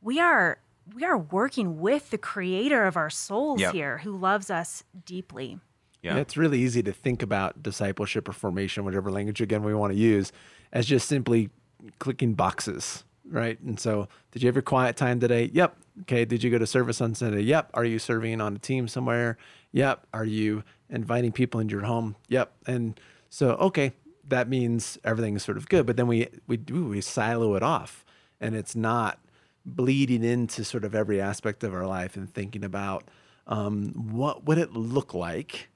we 0.00 0.20
are 0.20 0.58
we 0.94 1.02
are 1.04 1.18
working 1.18 1.80
with 1.80 2.10
the 2.10 2.18
creator 2.18 2.84
of 2.84 2.96
our 2.96 3.10
souls 3.10 3.60
Yep. 3.60 3.72
here 3.74 3.98
who 3.98 4.16
loves 4.16 4.50
us 4.50 4.84
deeply. 5.04 5.58
Yeah. 6.00 6.16
It's 6.18 6.36
really 6.36 6.60
easy 6.60 6.80
to 6.84 6.92
think 6.92 7.22
about 7.24 7.60
discipleship 7.60 8.28
or 8.28 8.32
formation, 8.32 8.84
whatever 8.84 9.10
language 9.10 9.40
again 9.40 9.64
we 9.64 9.74
want 9.74 9.92
to 9.92 9.98
use, 9.98 10.30
as 10.72 10.86
just 10.86 11.08
simply 11.08 11.50
clicking 11.98 12.34
boxes, 12.34 13.04
right? 13.28 13.58
And 13.60 13.78
so, 13.78 14.08
did 14.32 14.42
you 14.42 14.48
have 14.48 14.54
your 14.56 14.62
quiet 14.62 14.96
time 14.96 15.20
today? 15.20 15.50
Yep. 15.52 15.76
Okay. 16.02 16.24
Did 16.24 16.42
you 16.42 16.50
go 16.50 16.58
to 16.58 16.66
service 16.66 17.00
on 17.00 17.14
Sunday? 17.14 17.40
Yep. 17.42 17.70
Are 17.74 17.84
you 17.84 17.98
serving 17.98 18.40
on 18.40 18.56
a 18.56 18.58
team 18.58 18.88
somewhere? 18.88 19.38
Yep. 19.72 20.06
Are 20.12 20.24
you 20.24 20.62
inviting 20.90 21.32
people 21.32 21.60
into 21.60 21.72
your 21.74 21.84
home? 21.84 22.16
Yep. 22.28 22.52
And 22.66 22.98
so, 23.28 23.50
okay, 23.52 23.92
that 24.28 24.48
means 24.48 24.98
everything 25.04 25.36
is 25.36 25.42
sort 25.42 25.56
of 25.56 25.68
good. 25.68 25.86
But 25.86 25.96
then 25.96 26.06
we 26.06 26.28
we 26.46 26.56
do 26.56 26.86
we 26.86 27.00
silo 27.00 27.54
it 27.54 27.62
off, 27.62 28.04
and 28.40 28.54
it's 28.54 28.74
not 28.76 29.18
bleeding 29.64 30.22
into 30.22 30.64
sort 30.64 30.84
of 30.84 30.94
every 30.94 31.20
aspect 31.20 31.64
of 31.64 31.74
our 31.74 31.86
life 31.86 32.16
and 32.16 32.32
thinking 32.32 32.62
about 32.62 33.04
um, 33.48 33.92
what 34.12 34.44
would 34.44 34.58
it 34.58 34.72
look 34.74 35.12
like 35.14 35.68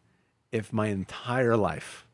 if 0.52 0.72
my 0.72 0.88
entire 0.88 1.56
life 1.56 2.06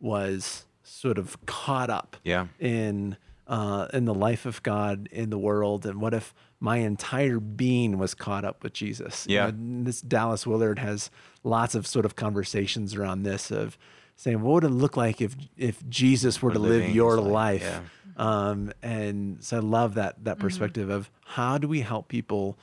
was 0.00 0.64
sort 0.82 1.18
of 1.18 1.36
caught 1.46 1.90
up 1.90 2.16
Yeah. 2.24 2.46
in 2.58 3.16
uh, 3.50 3.88
in 3.92 4.04
the 4.06 4.14
life 4.14 4.46
of 4.46 4.62
God 4.62 5.08
in 5.10 5.28
the 5.30 5.38
world, 5.38 5.84
and 5.84 6.00
what 6.00 6.14
if 6.14 6.32
my 6.60 6.76
entire 6.78 7.40
being 7.40 7.98
was 7.98 8.14
caught 8.14 8.44
up 8.44 8.62
with 8.62 8.72
Jesus? 8.72 9.26
You 9.28 9.34
Yeah. 9.34 9.50
know, 9.50 9.84
this 9.84 10.00
Dallas 10.00 10.46
Willard 10.46 10.78
has 10.78 11.10
lots 11.42 11.74
of 11.74 11.86
sort 11.86 12.04
of 12.06 12.14
conversations 12.14 12.94
around 12.94 13.24
this 13.24 13.50
of 13.50 13.76
saying, 14.16 14.40
what 14.42 14.52
would 14.54 14.64
it 14.64 14.68
look 14.84 14.96
like 14.96 15.20
if 15.20 15.34
if 15.56 15.76
Jesus 15.88 16.40
were 16.40 16.50
Were 16.50 16.54
to 16.54 16.60
live 16.60 16.94
your 16.94 17.16
life, 17.20 17.62
life? 17.62 17.62
yeah. 17.62 17.80
Um, 18.16 18.72
and 18.82 19.42
so 19.42 19.56
I 19.56 19.60
love 19.60 19.94
that 19.94 20.24
that 20.24 20.38
perspective 20.38 20.88
of 20.90 21.10
how 21.36 21.58
do 21.58 21.66
we 21.66 21.80
help 21.80 22.08
people 22.08 22.56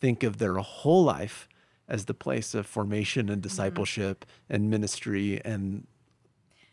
think 0.00 0.22
of 0.22 0.36
their 0.38 0.56
whole 0.58 1.04
life 1.04 1.48
as 1.88 2.04
the 2.06 2.14
place 2.14 2.54
of 2.54 2.66
formation 2.66 3.28
and 3.30 3.40
discipleship 3.42 4.24
and 4.50 4.68
ministry 4.70 5.40
and 5.44 5.86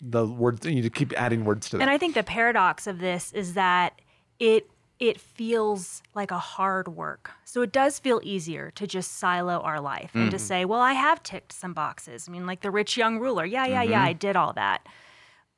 the 0.01 0.25
words 0.25 0.65
you 0.65 0.73
need 0.73 0.81
to 0.81 0.89
keep 0.89 1.13
adding 1.13 1.45
words 1.45 1.69
to 1.69 1.77
that. 1.77 1.83
And 1.83 1.91
I 1.91 1.97
think 1.97 2.15
the 2.15 2.23
paradox 2.23 2.87
of 2.87 2.99
this 2.99 3.31
is 3.33 3.53
that 3.53 4.01
it 4.39 4.67
it 4.99 5.19
feels 5.19 6.03
like 6.13 6.29
a 6.29 6.37
hard 6.37 6.87
work. 6.87 7.31
So 7.43 7.63
it 7.63 7.71
does 7.71 7.97
feel 7.97 8.21
easier 8.23 8.69
to 8.75 8.85
just 8.85 9.13
silo 9.13 9.59
our 9.61 9.81
life 9.81 10.11
and 10.13 10.29
to 10.29 10.37
mm. 10.37 10.39
say, 10.39 10.63
well, 10.63 10.79
I 10.79 10.93
have 10.93 11.23
ticked 11.23 11.53
some 11.53 11.73
boxes. 11.73 12.27
I 12.27 12.31
mean, 12.31 12.45
like 12.45 12.61
the 12.61 12.69
rich 12.69 12.97
young 12.97 13.17
ruler. 13.17 13.43
Yeah, 13.43 13.65
yeah, 13.65 13.81
yeah, 13.81 14.03
I 14.03 14.11
mm-hmm. 14.11 14.19
did 14.19 14.35
all 14.35 14.53
that. 14.53 14.85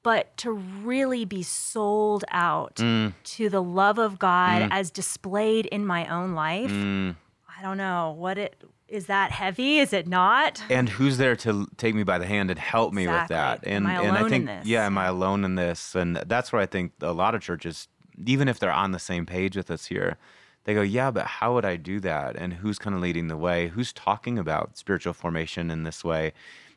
But 0.01 0.35
to 0.37 0.53
really 0.53 1.25
be 1.25 1.43
sold 1.43 2.23
out 2.31 2.75
mm. 2.75 3.13
to 3.23 3.49
the 3.49 3.61
love 3.61 3.99
of 3.99 4.17
God 4.17 4.61
mm. 4.61 4.67
as 4.71 4.91
displayed 4.91 5.65
in 5.65 5.85
my 5.85 6.07
own 6.07 6.35
life, 6.35 6.71
I 6.71 7.61
don't 7.61 7.77
know 7.77 8.15
what 8.17 8.37
it 8.37 8.55
is 8.93 9.07
that 9.07 9.31
heavy? 9.31 9.79
Is 9.79 9.91
it 9.91 10.07
not? 10.07 10.63
and 10.69 10.87
who's 10.87 11.17
there 11.17 11.35
to 11.37 11.67
take 11.77 11.95
me 11.95 12.03
by 12.03 12.19
the 12.19 12.27
hand 12.27 12.51
and 12.51 12.59
help 12.59 12.93
me 12.93 13.07
with 13.07 13.27
that 13.29 13.59
Exactly. 13.63 13.71
Am 13.71 13.85
and 13.85 13.87
I 13.87 14.01
and 14.03 14.11
i 14.11 14.19
alone 14.19 14.23
in 14.25 14.29
think 14.29 14.45
this? 14.45 14.65
yeah 14.67 14.85
am 14.85 14.97
i 14.97 15.05
alone 15.07 15.43
in 15.43 15.55
this 15.55 15.95
and 15.95 16.15
that's 16.27 16.53
where 16.53 16.61
i 16.61 16.65
think 16.65 16.91
a 17.01 17.11
lot 17.11 17.33
of 17.35 17.41
churches 17.41 17.87
even 18.25 18.47
if 18.47 18.59
they're 18.59 18.71
on 18.71 18.91
the 18.91 18.99
same 18.99 19.25
page 19.25 19.57
with 19.57 19.71
us 19.71 19.87
here 19.87 20.17
they 20.65 20.73
go 20.75 20.81
yeah 20.83 21.09
but 21.11 21.25
how 21.25 21.53
would 21.53 21.65
i 21.65 21.75
do 21.75 21.99
that 21.99 22.35
and 22.35 22.53
who's 22.55 22.77
kind 22.77 22.95
of 22.95 23.01
leading 23.01 23.27
the 23.27 23.37
way 23.37 23.67
who's 23.69 23.91
talking 23.91 24.37
about 24.37 24.77
spiritual 24.77 25.13
formation 25.13 25.71
in 25.71 25.83
this 25.83 26.03
way 26.03 26.31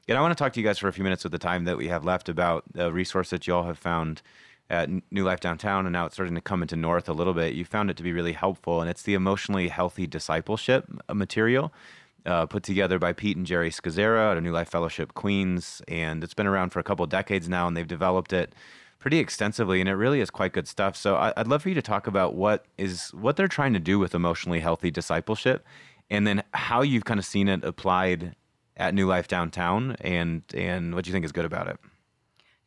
and 0.09 0.17
i 0.17 0.21
want 0.21 0.33
to 0.37 0.43
talk 0.43 0.53
to 0.55 0.61
you 0.61 0.67
guys 0.67 0.79
for 0.79 0.89
a 0.89 0.93
few 0.93 1.05
minutes 1.05 1.23
with 1.23 1.33
the 1.33 1.39
time 1.39 1.65
that 1.65 1.77
we 1.77 1.89
have 1.89 2.05
left 2.05 2.29
about 2.29 2.65
a 2.77 2.91
resource 2.91 3.31
that 3.31 3.47
you 3.47 3.55
all 3.55 3.65
have 3.65 3.79
found 3.79 4.23
at 4.69 4.89
New 5.13 5.23
Life 5.23 5.39
Downtown, 5.39 5.87
and 5.87 5.93
now 5.93 6.07
it's 6.07 6.15
starting 6.17 6.35
to 6.35 6.41
come 6.41 6.61
into 6.61 6.75
North 6.75 7.09
a 7.09 7.13
little 7.13 7.35
bit. 7.35 7.55
You 7.55 7.65
found 7.65 7.89
it 7.89 7.97
to 7.99 8.03
be 8.03 8.13
really 8.13 8.33
helpful, 8.33 8.81
and 8.81 8.91
it's 8.91 9.03
the 9.03 9.15
emotionally 9.15 9.69
healthy 9.69 10.09
discipleship 10.09 10.87
uh, 11.09 11.15
material 11.15 11.73
uh, 12.27 12.47
put 12.47 12.63
together 12.63 12.99
by 12.99 13.13
Pete 13.13 13.37
and 13.37 13.47
Geri 13.47 13.71
Scazzero 13.71 14.33
at 14.33 14.37
a 14.37 14.41
New 14.41 14.53
Life 14.53 14.69
Fellowship 14.69 15.15
Queens, 15.15 15.81
and 15.89 16.23
it's 16.23 16.35
been 16.35 16.47
around 16.47 16.71
for 16.71 16.81
a 16.81 16.83
couple 16.83 17.05
of 17.05 17.11
decades 17.11 17.49
now, 17.49 17.67
and 17.67 17.77
they've 17.77 17.87
developed 17.87 18.33
it 18.33 18.55
pretty 18.99 19.19
extensively, 19.19 19.81
and 19.81 19.89
it 19.89 19.95
really 19.95 20.21
is 20.21 20.31
quite 20.31 20.53
good 20.53 20.67
stuff. 20.67 20.97
So 20.97 21.17
I, 21.17 21.33
I'd 21.37 21.47
love 21.47 21.63
for 21.63 21.69
you 21.69 21.75
to 21.77 21.83
talk 21.83 22.07
about 22.07 22.35
what 22.35 22.67
is 22.77 23.11
what 23.11 23.37
they're 23.37 23.49
trying 23.49 23.73
to 23.75 23.79
do 23.79 23.99
with 23.99 24.15
emotionally 24.15 24.61
healthy 24.61 24.91
discipleship, 24.91 25.65
and 26.11 26.27
then 26.27 26.43
how 26.53 26.83
you've 26.83 27.05
kind 27.05 27.19
of 27.19 27.25
seen 27.25 27.49
it 27.49 27.65
applied 27.65 28.35
at 28.77 28.95
New 28.95 29.07
Life 29.07 29.29
Downtown, 29.29 29.97
and 30.01 30.43
and 30.53 30.95
what 30.95 31.07
you 31.07 31.13
think 31.13 31.25
is 31.25 31.33
good 31.33 31.45
about 31.45 31.69
it. 31.69 31.79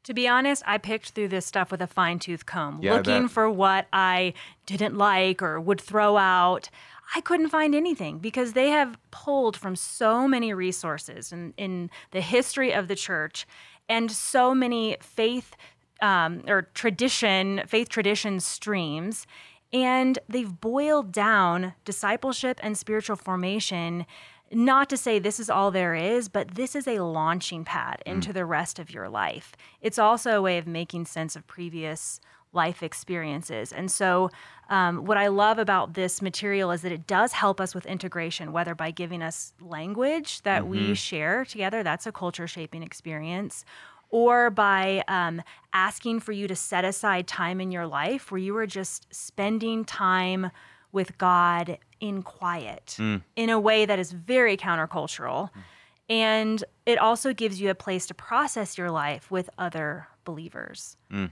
To 0.03 0.13
be 0.13 0.27
honest, 0.27 0.63
I 0.65 0.77
picked 0.77 1.11
through 1.11 1.27
this 1.27 1.45
stuff 1.45 1.71
with 1.71 1.81
a 1.81 1.87
fine 1.87 2.19
tooth 2.19 2.45
comb, 2.45 2.79
Yeah, 2.81 2.95
looking 2.95 3.27
for 3.27 3.49
what 3.49 3.87
I 3.91 4.33
didn't 4.65 4.97
like 4.97 5.41
or 5.41 5.59
would 5.59 5.81
throw 5.81 6.17
out. 6.17 6.69
I 7.15 7.21
couldn't 7.21 7.49
find 7.49 7.73
anything 7.73 8.19
because 8.19 8.53
they 8.53 8.69
have 8.69 8.97
pulled 9.11 9.57
from 9.57 9.75
so 9.75 10.27
many 10.27 10.53
resources 10.53 11.31
in, 11.31 11.53
in 11.57 11.89
the 12.11 12.21
history 12.21 12.71
of 12.71 12.87
the 12.87 12.95
church 12.95 13.47
and 13.87 14.11
so 14.11 14.53
many 14.53 14.97
faith 15.01 15.55
um, 16.01 16.43
or 16.47 16.63
tradition, 16.73 17.63
faith 17.67 17.89
tradition 17.89 18.39
streams. 18.39 19.25
And 19.73 20.17
they've 20.27 20.59
boiled 20.59 21.11
down 21.11 21.73
discipleship 21.85 22.59
and 22.63 22.77
spiritual 22.77 23.15
formation 23.15 24.05
not 24.51 24.89
to 24.89 24.97
say 24.97 25.19
this 25.19 25.39
is 25.39 25.49
all 25.49 25.71
there 25.71 25.95
is, 25.95 26.29
but 26.29 26.55
this 26.55 26.75
is 26.75 26.87
a 26.87 26.99
launching 26.99 27.63
pad 27.63 28.01
into 28.05 28.33
the 28.33 28.45
rest 28.45 28.79
of 28.79 28.91
your 28.91 29.09
life. 29.09 29.53
It's 29.81 29.99
also 29.99 30.31
a 30.31 30.41
way 30.41 30.57
of 30.57 30.67
making 30.67 31.05
sense 31.05 31.35
of 31.35 31.45
previous 31.47 32.19
life 32.51 32.81
experiences. 32.81 33.71
And 33.71 33.91
so, 33.91 34.31
um, 34.69 35.05
what 35.05 35.17
I 35.17 35.27
love 35.27 35.59
about 35.59 35.93
this 35.93 36.21
material 36.21 36.71
is 36.71 36.81
that 36.81 36.91
it 36.91 37.07
does 37.07 37.33
help 37.33 37.59
us 37.61 37.73
with 37.75 37.85
integration, 37.85 38.51
whether 38.51 38.75
by 38.75 38.91
giving 38.91 39.21
us 39.21 39.53
language 39.59 40.41
that 40.43 40.67
we 40.67 40.93
share 40.95 41.45
together, 41.45 41.83
that's 41.83 42.07
a 42.07 42.11
culture 42.11 42.47
shaping 42.47 42.83
experience, 42.83 43.65
or 44.09 44.49
by 44.49 45.03
um, 45.07 45.41
asking 45.73 46.19
for 46.19 46.31
you 46.31 46.47
to 46.47 46.55
set 46.55 46.85
aside 46.85 47.27
time 47.27 47.61
in 47.61 47.71
your 47.71 47.85
life 47.85 48.31
where 48.31 48.39
you 48.39 48.55
are 48.57 48.67
just 48.67 49.07
spending 49.13 49.85
time 49.85 50.49
with 50.91 51.17
God 51.17 51.77
in 51.99 52.23
quiet 52.23 52.95
mm. 52.97 53.21
in 53.35 53.49
a 53.49 53.59
way 53.59 53.85
that 53.85 53.99
is 53.99 54.11
very 54.11 54.57
countercultural. 54.57 55.49
Mm. 55.49 55.61
And 56.09 56.63
it 56.85 56.97
also 56.97 57.33
gives 57.33 57.61
you 57.61 57.69
a 57.69 57.75
place 57.75 58.07
to 58.07 58.13
process 58.13 58.77
your 58.77 58.89
life 58.89 59.29
with 59.29 59.49
other 59.57 60.07
believers. 60.25 60.97
Mm. 61.11 61.31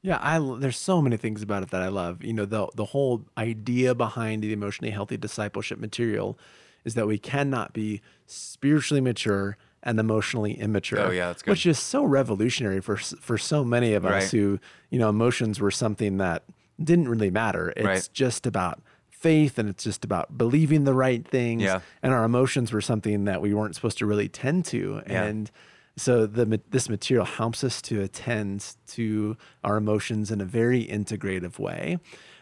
Yeah, 0.00 0.18
I 0.18 0.36
l- 0.36 0.56
there's 0.56 0.78
so 0.78 1.02
many 1.02 1.16
things 1.16 1.42
about 1.42 1.62
it 1.62 1.70
that 1.70 1.82
I 1.82 1.88
love. 1.88 2.22
You 2.22 2.32
know, 2.32 2.44
the 2.44 2.68
the 2.74 2.86
whole 2.86 3.24
idea 3.38 3.94
behind 3.94 4.42
the 4.42 4.52
emotionally 4.52 4.90
healthy 4.90 5.16
discipleship 5.16 5.78
material 5.78 6.38
is 6.84 6.94
that 6.94 7.06
we 7.06 7.18
cannot 7.18 7.72
be 7.72 8.02
spiritually 8.26 9.00
mature 9.00 9.56
and 9.82 9.98
emotionally 9.98 10.52
immature. 10.58 11.00
Oh, 11.00 11.10
yeah, 11.10 11.28
that's 11.28 11.42
good. 11.42 11.50
Which 11.52 11.66
is 11.66 11.78
so 11.78 12.04
revolutionary 12.04 12.80
for 12.80 12.96
for 12.96 13.38
so 13.38 13.64
many 13.64 13.94
of 13.94 14.04
us 14.04 14.30
who, 14.30 14.58
you 14.90 14.98
know, 14.98 15.08
emotions 15.08 15.60
were 15.60 15.70
something 15.70 16.18
that 16.18 16.44
didn't 16.82 17.08
really 17.08 17.30
matter. 17.30 17.72
It's 17.76 17.86
Right. 17.86 18.08
just 18.12 18.46
about 18.46 18.82
faith 19.28 19.58
and 19.58 19.68
it's 19.70 19.84
just 19.90 20.04
about 20.04 20.26
believing 20.36 20.84
the 20.84 20.94
right 21.06 21.24
things 21.36 21.62
Yeah. 21.62 21.80
and 22.02 22.12
our 22.12 22.24
emotions 22.24 22.72
were 22.74 22.80
something 22.82 23.24
that 23.24 23.40
we 23.40 23.50
weren't 23.54 23.74
supposed 23.74 23.98
to 23.98 24.06
really 24.06 24.28
tend 24.28 24.64
to 24.66 25.00
Yeah. 25.06 25.24
and 25.24 25.50
so 25.96 26.26
the 26.26 26.60
this 26.70 26.88
material 26.88 27.24
helps 27.40 27.62
us 27.68 27.80
to 27.88 27.94
attend 28.02 28.56
to 28.96 29.36
our 29.62 29.76
emotions 29.76 30.30
in 30.34 30.40
a 30.40 30.44
very 30.60 30.82
integrative 30.98 31.58
way. 31.58 31.98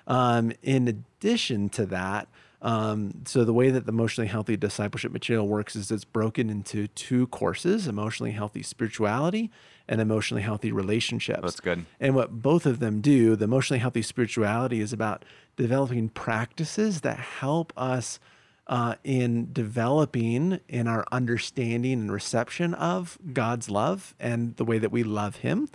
Um, 0.06 0.52
in 0.62 0.88
addition 0.88 1.68
to 1.78 1.84
that, 1.86 2.28
um, 2.62 3.24
so 3.26 3.44
the 3.44 3.52
way 3.52 3.70
that 3.70 3.86
the 3.86 3.92
emotionally 3.92 4.28
healthy 4.28 4.56
discipleship 4.56 5.12
material 5.12 5.48
works 5.48 5.74
is 5.74 5.90
it's 5.90 6.04
broken 6.04 6.48
into 6.48 6.86
two 6.88 7.26
courses: 7.26 7.88
emotionally 7.88 8.30
healthy 8.30 8.62
spirituality 8.62 9.50
and 9.88 10.00
emotionally 10.00 10.42
healthy 10.42 10.70
relationships. 10.70 11.42
That's 11.42 11.60
good. 11.60 11.84
And 12.00 12.14
what 12.14 12.40
both 12.40 12.64
of 12.64 12.78
them 12.78 13.00
do, 13.00 13.34
the 13.34 13.44
emotionally 13.44 13.80
healthy 13.80 14.02
spirituality 14.02 14.80
is 14.80 14.92
about 14.92 15.24
developing 15.56 16.08
practices 16.08 17.00
that 17.00 17.18
help 17.18 17.72
us 17.76 18.20
uh, 18.68 18.94
in 19.02 19.52
developing 19.52 20.60
in 20.68 20.86
our 20.86 21.04
understanding 21.10 21.94
and 21.94 22.12
reception 22.12 22.74
of 22.74 23.18
God's 23.32 23.68
love 23.70 24.14
and 24.20 24.56
the 24.56 24.64
way 24.64 24.78
that 24.78 24.92
we 24.92 25.02
love 25.02 25.36
Him. 25.36 25.68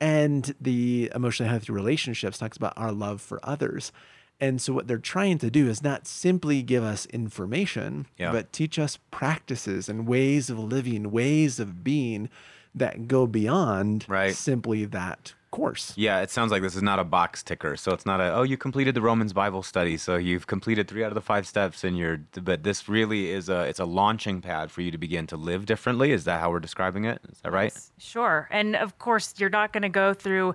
And 0.00 0.54
the 0.60 1.10
emotionally 1.14 1.50
healthy 1.50 1.72
relationships 1.72 2.38
talks 2.38 2.56
about 2.56 2.74
our 2.76 2.92
love 2.92 3.20
for 3.22 3.38
others. 3.42 3.92
And 4.40 4.60
so, 4.60 4.72
what 4.74 4.86
they're 4.86 4.98
trying 4.98 5.38
to 5.38 5.50
do 5.50 5.68
is 5.68 5.82
not 5.82 6.06
simply 6.06 6.62
give 6.62 6.84
us 6.84 7.06
information, 7.06 8.06
Yeah. 8.18 8.32
but 8.32 8.52
teach 8.52 8.78
us 8.78 8.98
practices 9.10 9.88
and 9.88 10.06
ways 10.06 10.50
of 10.50 10.58
living, 10.58 11.10
ways 11.10 11.58
of 11.58 11.82
being 11.82 12.28
that 12.74 13.08
go 13.08 13.26
beyond 13.26 14.04
Right. 14.08 14.34
simply 14.34 14.84
that 14.84 15.32
course. 15.50 15.94
Yeah, 15.96 16.20
it 16.20 16.30
sounds 16.30 16.52
like 16.52 16.60
this 16.60 16.76
is 16.76 16.82
not 16.82 16.98
a 16.98 17.04
box 17.04 17.42
ticker. 17.42 17.76
So 17.78 17.92
it's 17.92 18.04
not 18.04 18.20
a 18.20 18.34
oh 18.34 18.42
you 18.42 18.58
completed 18.58 18.94
the 18.94 19.00
Romans 19.00 19.32
Bible 19.32 19.62
study, 19.62 19.96
so 19.96 20.16
you've 20.16 20.46
completed 20.46 20.86
three 20.86 21.02
out 21.02 21.08
of 21.08 21.14
the 21.14 21.22
five 21.22 21.46
steps 21.46 21.82
in 21.82 21.96
your. 21.96 22.18
But 22.42 22.62
this 22.62 22.90
really 22.90 23.30
is 23.30 23.48
a 23.48 23.62
it's 23.62 23.80
a 23.80 23.86
launching 23.86 24.42
pad 24.42 24.70
for 24.70 24.82
you 24.82 24.90
to 24.90 24.98
begin 24.98 25.26
to 25.28 25.36
live 25.38 25.64
differently. 25.64 26.12
Is 26.12 26.24
that 26.24 26.40
how 26.40 26.50
we're 26.50 26.60
describing 26.60 27.06
it? 27.06 27.22
Is 27.32 27.40
that 27.40 27.52
right? 27.52 27.72
Sure. 27.96 28.48
And 28.50 28.76
of 28.76 28.98
course, 28.98 29.32
you're 29.38 29.48
not 29.48 29.72
going 29.72 29.82
to 29.82 29.88
go 29.88 30.12
through 30.12 30.54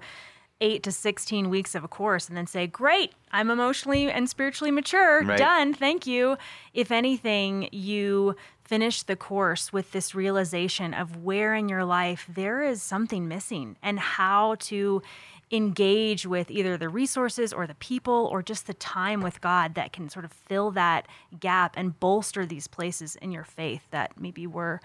eight 0.62 0.84
to 0.84 0.92
16 0.92 1.50
weeks 1.50 1.76
of 1.76 1.84
a 1.84 1.88
course 1.88 2.30
and 2.30 2.38
then 2.38 2.48
say, 2.48 2.68
Great, 2.68 3.14
I'm 3.32 3.50
emotionally 3.50 4.10
and 4.10 4.30
spiritually 4.30 4.72
mature. 4.72 5.24
Right. 5.24 5.38
Done. 5.38 5.74
Thank 5.74 6.08
you. 6.08 6.38
If 6.74 6.92
anything, 6.92 7.68
you 7.72 8.36
finish 8.64 9.04
the 9.04 9.18
course 9.18 9.74
with 9.74 9.92
this 9.92 10.16
realization 10.16 10.94
of 10.94 11.24
where 11.24 11.54
in 11.54 11.68
your 11.68 11.84
life 11.84 12.26
there 12.34 12.64
is 12.64 12.82
something 12.82 13.28
missing 13.28 13.76
and 13.84 14.00
how 14.00 14.56
to 14.56 15.02
engage 15.52 16.26
with 16.26 16.50
either 16.50 16.78
the 16.78 16.88
resources 16.88 17.52
or 17.52 17.68
the 17.68 17.76
people 17.76 18.30
or 18.32 18.42
just 18.42 18.68
the 18.68 18.74
time 18.76 19.22
with 19.22 19.42
God 19.42 19.76
that 19.76 19.92
can 19.92 20.08
sort 20.08 20.24
of 20.24 20.32
fill 20.32 20.72
that 20.72 21.08
gap 21.40 21.74
and 21.76 22.00
bolster 22.00 22.46
these 22.46 22.68
places 22.68 23.18
in 23.18 23.34
your 23.34 23.44
faith 23.44 23.82
that 23.92 24.18
maybe 24.18 24.48
were 24.48 24.80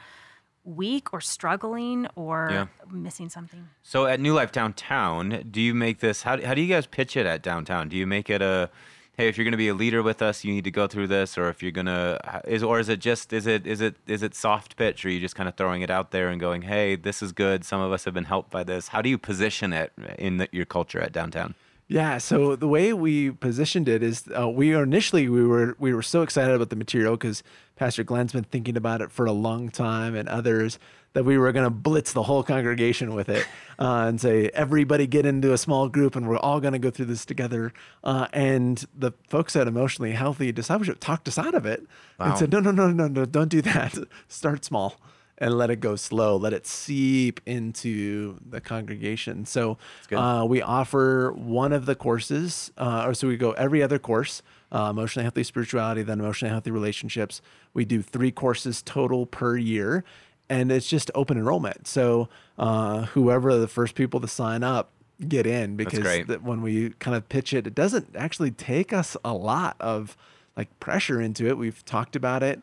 weak 0.67 1.13
or 1.15 1.21
struggling 1.21 2.07
or 2.17 2.49
Yeah. 2.51 2.67
missing 2.91 3.29
something. 3.29 3.69
So 3.83 4.07
at 4.07 4.19
New 4.21 4.35
Life 4.35 4.51
Downtown, 4.53 5.47
do 5.51 5.61
you 5.61 5.73
make 5.75 6.01
this? 6.01 6.23
How, 6.23 6.45
how 6.45 6.55
do 6.55 6.61
you 6.61 6.69
guys 6.69 6.87
pitch 6.87 7.17
it 7.17 7.25
at 7.25 7.41
downtown? 7.43 7.89
Do 7.89 7.97
you 7.97 8.07
make 8.07 8.29
it 8.29 8.43
a, 8.43 8.69
hey, 9.17 9.29
if 9.29 9.39
you're 9.39 9.45
going 9.45 9.53
to 9.53 9.57
be 9.59 9.69
a 9.69 9.75
leader 9.75 10.03
with 10.03 10.21
us, 10.21 10.45
you 10.45 10.53
need 10.53 10.65
to 10.65 10.71
go 10.71 10.87
through 10.89 11.07
this, 11.07 11.39
or 11.39 11.49
if 11.49 11.63
you're 11.63 11.73
gonna, 11.73 12.19
is 12.47 12.63
or 12.63 12.81
is 12.81 12.89
it 12.89 12.99
just 12.99 13.33
is 13.33 13.47
it 13.47 13.67
is 13.67 13.81
it 13.81 13.97
is 14.07 14.23
it 14.23 14.35
soft 14.35 14.77
pitch, 14.77 15.05
or 15.05 15.09
are 15.09 15.13
you 15.13 15.21
just 15.21 15.37
kind 15.37 15.49
of 15.49 15.55
throwing 15.55 15.83
it 15.83 15.91
out 15.91 16.11
there 16.11 16.29
and 16.29 16.41
going, 16.41 16.63
hey, 16.63 16.97
this 16.97 17.23
is 17.23 17.33
good. 17.33 17.65
Some 17.65 17.81
of 17.81 17.93
us 17.93 18.05
have 18.05 18.13
been 18.15 18.25
helped 18.25 18.51
by 18.51 18.65
this. 18.65 18.89
How 18.89 19.01
do 19.01 19.09
you 19.09 19.19
position 19.19 19.73
it 19.73 19.93
in 20.19 20.39
the, 20.39 20.49
your 20.53 20.67
culture 20.67 21.01
at 21.01 21.13
downtown? 21.13 21.55
Yeah. 21.89 22.19
So 22.19 22.57
the 22.57 22.67
way 22.69 22.93
we 22.93 23.31
positioned 23.31 23.89
it 23.89 24.03
is, 24.03 24.29
uh, 24.37 24.49
we 24.49 24.75
initially 24.75 25.29
we 25.29 25.47
were 25.47 25.77
we 25.79 25.95
were 25.95 26.03
so 26.03 26.23
excited 26.23 26.55
about 26.55 26.71
the 26.71 26.77
material 26.77 27.17
because 27.17 27.43
Pastor 27.77 28.03
Glenn's 28.03 28.33
been 28.33 28.45
thinking 28.45 28.77
about 28.77 29.01
it 29.01 29.13
for 29.13 29.25
a 29.27 29.33
long 29.33 29.69
time, 29.69 30.15
and 30.17 30.29
others 30.29 30.79
that 31.13 31.25
we 31.25 31.39
were 31.39 31.51
going 31.51 31.65
to 31.65 31.71
blitz 31.71 32.13
the 32.13 32.25
whole 32.25 32.43
congregation 32.43 33.15
with 33.15 33.31
it 33.31 33.47
uh, 33.79 34.05
and 34.07 34.21
say 34.21 34.51
everybody 34.53 35.07
get 35.07 35.25
into 35.25 35.51
a 35.51 35.57
small 35.57 35.89
group 35.89 36.15
and 36.15 36.29
we're 36.29 36.37
all 36.37 36.61
going 36.61 36.75
to 36.75 36.79
go 36.79 36.91
through 36.91 37.07
this 37.07 37.25
together. 37.25 37.73
Uh, 38.05 38.27
and 38.35 38.85
the 38.95 39.13
folks 39.31 39.57
at 39.57 39.67
Emotionally 39.67 40.13
Healthy 40.13 40.53
Discipleship 40.53 40.99
talked 41.01 41.27
us 41.27 41.39
out 41.39 41.55
of 41.55 41.65
it 41.65 41.87
Wow. 42.21 42.27
and 42.27 42.39
said, 42.39 42.53
no, 42.53 42.61
no, 42.61 42.71
no, 42.71 42.91
no, 42.91 43.09
no, 43.09 43.25
don't 43.25 43.49
do 43.49 43.63
that. 43.63 43.97
Start 44.29 44.63
small 44.67 45.01
and 45.39 45.57
let 45.57 45.71
it 45.71 45.81
go 45.81 45.97
slow. 45.97 46.37
Let 46.37 46.53
it 46.53 46.67
seep 46.67 47.41
into 47.47 48.39
the 48.49 48.61
congregation. 48.61 49.45
So 49.45 49.79
uh, 50.13 50.45
we 50.47 50.63
offer 50.63 51.33
one 51.33 51.73
of 51.73 51.87
the 51.87 51.95
courses, 51.95 52.73
uh, 52.79 53.05
or 53.07 53.15
so 53.15 53.29
we 53.29 53.37
go 53.37 53.53
every 53.53 53.83
other 53.83 53.99
course. 53.99 54.43
Uh, 54.73 54.89
emotionally 54.91 55.23
healthy 55.23 55.45
spirituality, 55.45 56.03
then 56.03 56.19
emotionally 56.19 56.51
healthy 56.51 56.73
relationships. 56.73 57.41
We 57.73 57.85
do 57.85 58.03
three 58.03 58.33
courses 58.33 58.83
total 58.83 59.25
per 59.25 59.57
year, 59.57 60.03
and 60.49 60.73
it's 60.73 60.89
just 60.89 61.09
open 61.15 61.39
enrollment. 61.39 61.87
So 61.87 62.29
uh, 62.59 63.03
whoever 63.07 63.57
the 63.59 63.69
first 63.69 63.95
people 63.95 64.19
to 64.21 64.29
sign 64.29 64.65
up 64.65 64.91
get 65.29 65.47
in 65.47 65.77
because 65.77 66.01
that 66.27 66.43
when 66.43 66.63
we 66.63 66.91
kind 66.99 67.17
of 67.17 67.29
pitch 67.29 67.55
it, 67.55 67.67
it 67.67 67.75
doesn't 67.75 68.15
actually 68.17 68.51
take 68.51 68.93
us 68.93 69.17
a 69.25 69.33
lot 69.33 69.77
of 69.81 70.17
like 70.57 70.79
pressure 70.81 71.21
into 71.21 71.47
it. 71.47 71.57
We've 71.57 71.85
talked 71.85 72.17
about 72.17 72.43
it, 72.43 72.61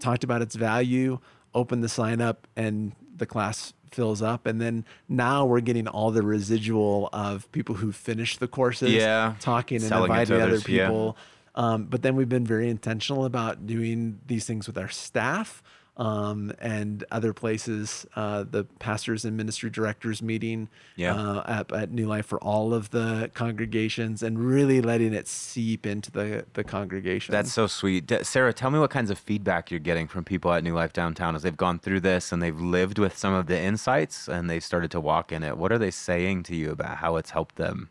talked 0.00 0.24
about 0.24 0.42
its 0.42 0.54
value, 0.54 1.18
opened 1.54 1.82
the 1.84 1.88
sign 1.88 2.20
up, 2.20 2.46
and 2.56 2.92
the 3.16 3.26
class 3.26 3.72
fills 3.90 4.22
up. 4.22 4.46
And 4.46 4.60
then 4.60 4.84
now 5.08 5.44
we're 5.44 5.60
getting 5.60 5.86
all 5.86 6.10
the 6.10 6.22
residual 6.22 7.10
of 7.12 7.50
people 7.52 7.74
who 7.74 7.92
finished 7.92 8.40
the 8.40 8.48
courses, 8.48 8.92
Yeah. 8.92 9.34
talking 9.40 9.76
and 9.76 9.84
Selling 9.84 10.10
inviting 10.10 10.34
other 10.36 10.44
others, 10.44 10.66
yeah. 10.68 10.86
people. 10.86 11.16
Um, 11.54 11.84
but 11.84 12.00
then 12.00 12.16
we've 12.16 12.28
been 12.30 12.46
very 12.46 12.70
intentional 12.70 13.26
about 13.26 13.66
doing 13.66 14.20
these 14.26 14.46
things 14.46 14.66
with 14.66 14.78
our 14.78 14.88
staff 14.88 15.62
um, 16.02 16.52
and 16.58 17.04
other 17.12 17.32
places. 17.32 18.04
Uh, 18.16 18.44
the 18.50 18.64
pastors 18.80 19.24
and 19.24 19.36
ministry 19.36 19.70
directors 19.70 20.20
meeting 20.20 20.68
Yeah. 20.96 21.14
uh, 21.14 21.42
at, 21.46 21.72
at 21.72 21.92
New 21.92 22.06
Life 22.08 22.26
for 22.26 22.38
all 22.42 22.74
of 22.74 22.90
the 22.90 23.30
congregations 23.34 24.22
and 24.22 24.38
really 24.38 24.80
letting 24.80 25.14
it 25.14 25.28
seep 25.28 25.86
into 25.86 26.10
the, 26.10 26.44
the 26.54 26.64
congregation. 26.64 27.30
That's 27.32 27.52
so 27.52 27.68
sweet. 27.68 28.06
D- 28.06 28.24
Sarah, 28.24 28.52
tell 28.52 28.70
me 28.70 28.80
what 28.80 28.90
kinds 28.90 29.10
of 29.10 29.18
feedback 29.18 29.70
you're 29.70 29.78
getting 29.80 30.08
from 30.08 30.24
people 30.24 30.52
at 30.52 30.64
New 30.64 30.74
Life 30.74 30.92
Downtown 30.92 31.36
as 31.36 31.42
they've 31.44 31.56
gone 31.56 31.78
through 31.78 32.00
this 32.00 32.32
and 32.32 32.42
they've 32.42 32.60
lived 32.60 32.98
with 32.98 33.16
some 33.16 33.32
of 33.32 33.46
the 33.46 33.58
insights 33.60 34.28
and 34.28 34.50
they've 34.50 34.64
started 34.64 34.90
to 34.90 35.00
walk 35.00 35.30
in 35.30 35.44
it. 35.44 35.56
What 35.56 35.70
are 35.70 35.78
they 35.78 35.92
saying 35.92 36.42
to 36.44 36.56
you 36.56 36.72
about 36.72 36.96
how 36.98 37.14
it's 37.16 37.30
helped 37.30 37.56
them? 37.56 37.90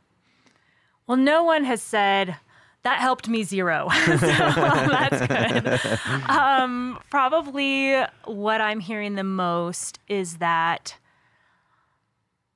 Well, 1.08 1.18
no 1.18 1.44
one 1.44 1.64
has 1.64 1.82
said 1.82 2.36
that 2.84 3.00
helped 3.00 3.28
me 3.28 3.44
zero. 3.44 3.88
so 4.06 4.16
that's 4.18 5.28
good. 5.28 6.00
Um, 6.30 7.00
probably 7.10 7.96
what 8.26 8.60
I'm 8.62 8.80
hearing 8.80 9.16
the 9.16 9.24
most 9.24 10.00
is 10.08 10.38
that 10.38 10.96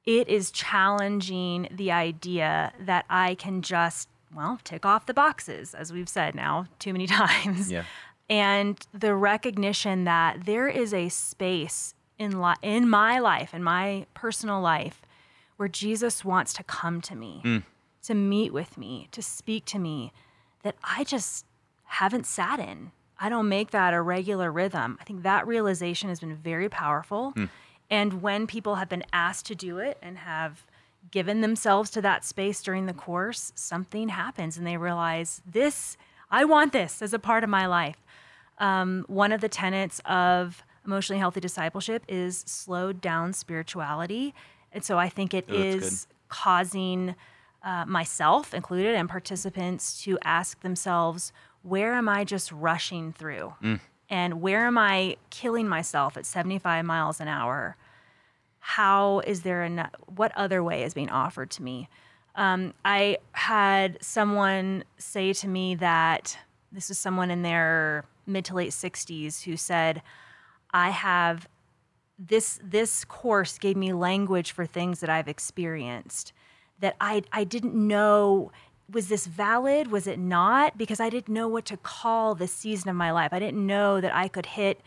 it 0.05 0.27
is 0.27 0.51
challenging 0.51 1.67
the 1.71 1.91
idea 1.91 2.73
that 2.79 3.05
I 3.09 3.35
can 3.35 3.61
just, 3.61 4.07
well, 4.35 4.59
tick 4.63 4.85
off 4.85 5.05
the 5.05 5.13
boxes, 5.13 5.73
as 5.73 5.91
we've 5.91 6.09
said 6.09 6.35
now 6.35 6.67
too 6.79 6.93
many 6.93 7.07
times. 7.21 7.71
Yeah. 7.71 7.83
And 8.29 8.79
the 8.93 9.13
recognition 9.13 10.03
that 10.05 10.45
there 10.45 10.67
is 10.67 10.93
a 10.93 11.09
space 11.09 11.93
in 12.17 12.41
li- 12.41 12.55
in 12.63 12.89
my 12.89 13.19
life, 13.19 13.53
in 13.53 13.61
my 13.63 14.07
personal 14.13 14.61
life, 14.61 15.01
where 15.57 15.67
Jesus 15.69 16.25
wants 16.25 16.53
to 16.53 16.63
come 16.63 17.01
to 17.01 17.15
me, 17.15 17.63
to 18.07 18.13
meet 18.13 18.53
with 18.53 18.77
me, 18.77 19.07
to 19.11 19.21
speak 19.21 19.65
to 19.65 19.79
me, 19.79 20.11
that 20.63 20.75
I 20.83 21.03
just 21.03 21.45
haven't 21.85 22.25
sat 22.25 22.59
in. 22.59 22.91
I 23.19 23.29
don't 23.29 23.47
make 23.47 23.71
that 23.71 23.93
a 23.93 24.01
regular 24.01 24.51
rhythm. 24.51 24.97
I 24.99 25.03
think 25.03 25.23
that 25.23 25.47
realization 25.47 26.09
has 26.09 26.19
been 26.19 26.35
very 26.35 26.67
powerful. 26.69 27.33
And 27.89 28.21
when 28.21 28.47
people 28.47 28.75
have 28.75 28.89
been 28.89 29.03
asked 29.13 29.45
to 29.47 29.55
do 29.55 29.77
it 29.77 29.97
and 30.01 30.17
have 30.17 30.65
given 31.11 31.41
themselves 31.41 31.89
to 31.91 32.01
that 32.01 32.25
space 32.25 32.61
during 32.63 32.87
the 32.87 32.93
course, 32.93 33.51
something 33.55 34.09
happens 34.09 34.57
and 34.57 34.65
they 34.65 34.75
realize 34.75 35.41
this, 35.45 35.95
I 36.31 36.45
want 36.45 36.73
this 36.73 37.01
as 37.01 37.13
a 37.13 37.19
part 37.19 37.43
of 37.43 37.49
my 37.49 37.67
life. 37.67 37.97
Um, 38.57 39.05
one 39.07 39.31
of 39.31 39.39
the 39.41 39.49
tenets 39.49 40.01
of 40.05 40.63
emotionally 40.85 41.19
healthy 41.19 41.39
discipleship 41.39 42.03
is 42.07 42.43
slowed 42.47 43.01
down 43.01 43.33
spirituality. 43.33 44.33
And 44.73 44.83
so 44.83 44.97
I 44.97 45.07
think 45.09 45.33
it 45.33 45.45
Oh, 45.47 45.53
is 45.53 46.07
causing 46.27 47.15
uh, 47.65 47.83
myself 47.85 48.53
included 48.53 48.95
and 48.95 49.09
participants 49.09 50.01
to 50.03 50.17
ask 50.23 50.61
themselves, 50.61 51.33
where 51.63 51.95
am 51.95 52.07
I 52.07 52.23
just 52.23 52.51
rushing 52.51 53.11
through? 53.11 53.53
And 54.07 54.39
where 54.41 54.67
am 54.67 54.77
I 54.77 55.17
killing 55.31 55.67
myself 55.67 56.15
at 56.15 56.27
75 56.27 56.85
miles 56.85 57.19
an 57.19 57.27
hour? 57.27 57.75
How 58.59 59.19
is 59.21 59.41
there 59.41 59.63
an, 59.63 59.87
what 60.05 60.31
other 60.37 60.63
way 60.63 60.83
is 60.83 60.93
being 60.93 61.09
offered 61.09 61.49
to 61.51 61.63
me? 61.63 61.89
Um, 62.35 62.73
I 62.83 63.17
had 63.31 63.97
someone 63.99 64.83
say 64.97 65.33
to 65.33 65.47
me 65.47 65.73
that 65.75 66.37
this 66.71 66.91
is 66.91 66.99
someone 66.99 67.31
in 67.31 67.41
their 67.41 68.05
mid 68.27 68.45
to 68.45 68.55
late 68.55 68.71
60s 68.71 69.43
who 69.43 69.57
said, 69.57 70.03
I 70.71 70.91
have 70.91 71.47
this 72.17 72.59
this 72.63 73.03
course 73.05 73.57
gave 73.57 73.75
me 73.75 73.91
language 73.91 74.51
for 74.51 74.65
things 74.65 74.99
that 75.01 75.09
I've 75.09 75.27
experienced 75.27 76.31
that 76.79 76.95
I 76.99 77.23
I 77.31 77.43
didn't 77.43 77.75
know 77.75 78.51
was 78.91 79.07
this 79.07 79.25
valid? 79.25 79.91
Was 79.91 80.05
it 80.05 80.19
not? 80.19 80.77
Because 80.77 80.99
I 80.99 81.09
didn't 81.09 81.33
know 81.33 81.47
what 81.47 81.65
to 81.65 81.77
call 81.77 82.35
this 82.35 82.51
season 82.51 82.89
of 82.89 82.95
my 82.95 83.11
life. 83.11 83.33
I 83.33 83.39
didn't 83.39 83.65
know 83.65 83.99
that 83.99 84.13
I 84.13 84.27
could 84.27 84.45
hit 84.45 84.81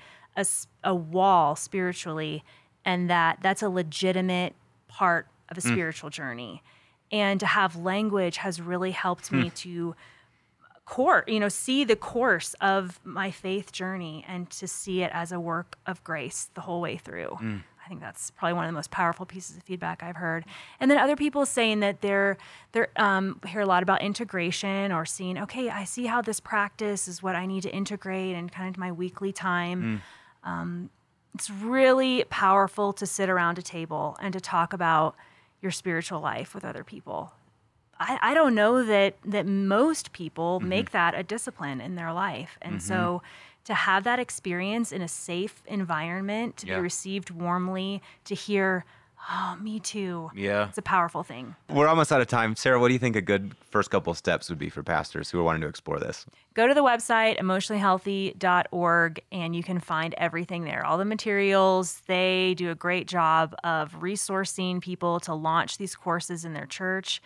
a 0.85 0.95
wall 0.95 1.57
spiritually 1.57 2.45
and 2.85 3.11
that 3.11 3.39
that's 3.43 3.61
a 3.61 3.69
legitimate 3.69 4.55
part 4.87 5.27
of 5.49 5.59
a 5.59 5.61
mm. 5.61 5.73
spiritual 5.73 6.11
journey. 6.11 6.63
And 7.11 7.41
to 7.41 7.47
have 7.47 7.75
language 7.75 8.37
has 8.37 8.61
really 8.61 8.93
helped 8.93 9.33
me 9.33 9.51
mm. 9.51 9.55
to 9.57 9.97
course, 10.89 11.25
you 11.29 11.39
know, 11.39 11.49
see 11.49 11.85
the 11.85 11.97
course 11.97 12.55
of 12.61 12.99
my 13.05 13.31
faith 13.31 13.73
journey 13.73 14.25
and 14.27 14.49
to 14.51 14.67
see 14.67 15.03
it 15.03 15.11
as 15.13 15.33
a 15.33 15.39
work 15.39 15.77
of 15.87 16.03
grace 16.03 16.51
the 16.55 16.63
whole 16.63 16.81
way 16.81 16.97
through. 16.97 17.37
Mm. 17.41 17.63
I 17.89 17.91
think 17.91 18.03
that's 18.03 18.31
probably 18.33 18.53
one 18.53 18.67
of 18.67 18.69
the 18.69 18.75
most 18.75 18.91
powerful 18.91 19.25
pieces 19.25 19.57
of 19.57 19.63
feedback 19.63 20.03
I've 20.03 20.17
heard. 20.17 20.45
And 20.79 20.91
then 20.91 20.99
other 20.99 21.17
people 21.17 21.47
saying 21.47 21.81
that 21.81 22.03
they're 22.03 22.37
they're 22.73 22.89
um, 22.97 23.41
hear 23.47 23.63
a 23.63 23.67
lot 23.67 23.83
about 23.83 24.03
integration 24.03 24.93
or 24.93 25.07
seeing, 25.07 25.39
okay, 25.39 25.71
I 25.71 25.85
see 25.85 26.05
how 26.05 26.21
this 26.21 26.39
practice 26.39 27.09
is 27.09 27.23
what 27.23 27.35
I 27.35 27.47
need 27.47 27.63
to 27.63 27.71
integrate 27.71 28.37
and 28.37 28.53
kind 28.53 28.69
of 28.69 28.77
my 28.77 28.93
weekly 28.93 29.33
time. 29.33 30.03
Um, 30.45 30.91
it's 31.35 31.49
really 31.49 32.25
powerful 32.29 32.93
to 32.93 33.07
sit 33.07 33.31
around 33.31 33.59
a 33.59 33.63
table 33.63 34.19
and 34.21 34.35
to 34.35 34.41
talk 34.41 34.75
about 34.75 35.17
your 35.63 35.73
spiritual 35.73 36.21
life 36.21 36.55
with 36.55 36.67
other 36.67 36.85
people. 36.85 37.33
I, 37.99 38.19
I 38.21 38.35
don't 38.35 38.55
know 38.55 38.85
that 38.85 39.17
that 39.25 39.47
most 39.47 40.13
people 40.13 40.61
make 40.61 40.91
that 40.91 41.15
a 41.15 41.23
discipline 41.23 41.81
in 41.81 41.95
their 41.95 42.13
life. 42.13 42.59
And 42.61 42.83
so 42.83 43.23
to 43.69 43.75
have 43.75 44.05
that 44.05 44.19
experience 44.19 44.93
in 44.93 45.03
a 45.03 45.09
safe 45.09 45.63
environment, 45.67 46.57
to 46.57 46.67
Yeah. 46.67 46.77
be 46.77 46.81
received 46.81 47.29
warmly, 47.31 48.01
to 48.25 48.35
hear, 48.35 48.87
oh, 49.31 49.59
me 49.61 49.79
too. 49.79 50.31
Yeah. 50.35 50.69
It's 50.71 50.79
a 50.79 50.83
powerful 50.83 51.23
thing. 51.23 51.55
We're 51.69 51.87
almost 51.87 52.11
out 52.11 52.23
of 52.23 52.29
time. 52.29 52.57
Sarah, 52.57 52.81
what 52.81 52.89
do 52.89 52.95
you 52.95 52.99
think 52.99 53.15
a 53.15 53.21
good 53.21 53.55
first 53.71 53.91
couple 53.91 54.15
steps 54.15 54.49
would 54.49 54.59
be 54.59 54.71
for 54.71 54.83
pastors 54.83 55.29
who 55.31 55.39
are 55.39 55.43
wanting 55.43 55.61
to 55.61 55.69
explore 55.69 56.01
this? 56.01 56.25
Go 56.55 56.67
to 56.67 56.73
the 56.73 56.83
website, 56.83 57.39
emotionallyhealthy.org, 57.39 59.21
and 59.31 59.55
you 59.55 59.63
can 59.63 59.81
find 59.81 60.15
everything 60.17 60.65
there. 60.65 60.87
All 60.87 60.97
the 60.97 61.05
materials. 61.05 62.01
They 62.07 62.55
do 62.55 62.71
a 62.71 62.75
great 62.75 63.07
job 63.07 63.55
of 63.65 63.93
resourcing 64.01 64.81
people 64.81 65.21
to 65.21 65.35
launch 65.35 65.77
these 65.77 65.95
courses 65.95 66.47
in 66.47 66.55
their 66.55 66.65
church. 66.67 67.21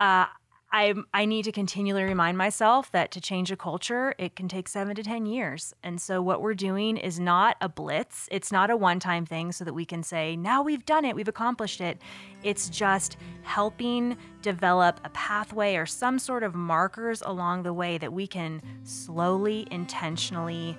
Uh, 0.00 0.26
I, 0.74 0.94
I 1.12 1.26
need 1.26 1.44
to 1.44 1.52
continually 1.52 2.02
remind 2.02 2.38
myself 2.38 2.90
that 2.92 3.10
to 3.10 3.20
change 3.20 3.52
a 3.52 3.56
culture, 3.56 4.14
it 4.18 4.34
can 4.34 4.48
take 4.48 4.68
seven 4.68 4.96
to 4.96 5.02
10 5.02 5.26
years. 5.26 5.74
And 5.82 6.00
so, 6.00 6.22
what 6.22 6.40
we're 6.40 6.54
doing 6.54 6.96
is 6.96 7.20
not 7.20 7.58
a 7.60 7.68
blitz. 7.68 8.26
It's 8.32 8.50
not 8.50 8.70
a 8.70 8.76
one 8.76 8.98
time 8.98 9.26
thing 9.26 9.52
so 9.52 9.64
that 9.64 9.74
we 9.74 9.84
can 9.84 10.02
say, 10.02 10.34
now 10.34 10.62
we've 10.62 10.86
done 10.86 11.04
it, 11.04 11.14
we've 11.14 11.28
accomplished 11.28 11.82
it. 11.82 12.00
It's 12.42 12.70
just 12.70 13.18
helping 13.42 14.16
develop 14.40 14.98
a 15.04 15.10
pathway 15.10 15.76
or 15.76 15.84
some 15.84 16.18
sort 16.18 16.42
of 16.42 16.54
markers 16.54 17.22
along 17.22 17.64
the 17.64 17.74
way 17.74 17.98
that 17.98 18.12
we 18.12 18.26
can 18.26 18.62
slowly, 18.84 19.68
intentionally 19.70 20.76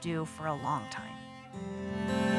do 0.00 0.24
for 0.24 0.48
a 0.48 0.54
long 0.54 0.82
time. 0.90 2.33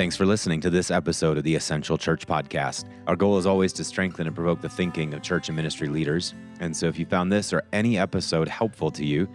Thanks 0.00 0.16
for 0.16 0.24
listening 0.24 0.62
to 0.62 0.70
this 0.70 0.90
episode 0.90 1.36
of 1.36 1.44
the 1.44 1.54
Essential 1.54 1.98
Church 1.98 2.26
Podcast. 2.26 2.86
Our 3.06 3.14
goal 3.14 3.36
is 3.36 3.44
always 3.44 3.70
to 3.74 3.84
strengthen 3.84 4.26
and 4.26 4.34
provoke 4.34 4.62
the 4.62 4.68
thinking 4.70 5.12
of 5.12 5.20
church 5.20 5.50
and 5.50 5.56
ministry 5.56 5.88
leaders. 5.88 6.32
And 6.58 6.74
so 6.74 6.86
if 6.86 6.98
you 6.98 7.04
found 7.04 7.30
this 7.30 7.52
or 7.52 7.64
any 7.74 7.98
episode 7.98 8.48
helpful 8.48 8.90
to 8.92 9.04
you, 9.04 9.28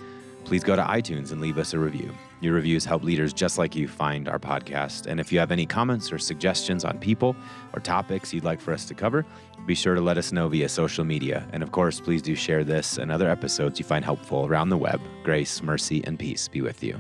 please 0.44 0.64
go 0.64 0.76
to 0.76 0.82
iTunes 0.82 1.32
and 1.32 1.40
leave 1.40 1.60
us 1.60 1.76
a 1.76 1.80
review. 1.80 2.12
Your 2.42 2.56
reviews 2.56 2.84
help 2.84 3.04
leaders 3.04 3.32
just 3.32 3.60
like 3.60 3.76
you 3.76 3.88
find 3.88 4.28
our 4.28 4.40
podcast. 4.40 5.06
And 5.06 5.20
if 5.20 5.32
you 5.32 5.38
have 5.38 5.52
any 5.52 5.68
comments 5.68 6.12
or 6.12 6.18
suggestions 6.18 6.84
on 6.84 6.98
people 6.98 7.36
or 7.74 7.80
topics 7.80 8.34
you'd 8.34 8.44
like 8.44 8.60
for 8.60 8.74
us 8.74 8.86
to 8.86 8.96
cover, 8.96 9.24
be 9.68 9.76
sure 9.76 9.94
to 9.94 10.02
let 10.02 10.18
us 10.18 10.32
know 10.32 10.48
via 10.48 10.68
social 10.68 11.06
media. 11.06 11.48
And 11.54 11.62
of 11.62 11.72
course, 11.74 12.00
please 12.00 12.24
do 12.24 12.34
share 12.34 12.64
this 12.64 12.98
and 12.98 13.12
other 13.12 13.30
episodes 13.30 13.78
you 13.78 13.86
find 13.86 14.04
helpful 14.04 14.48
around 14.48 14.70
the 14.70 14.78
web. 14.78 15.00
Grace, 15.24 15.62
mercy, 15.62 16.04
and 16.06 16.18
peace 16.18 16.48
be 16.48 16.62
with 16.62 16.84
you. 16.84 16.98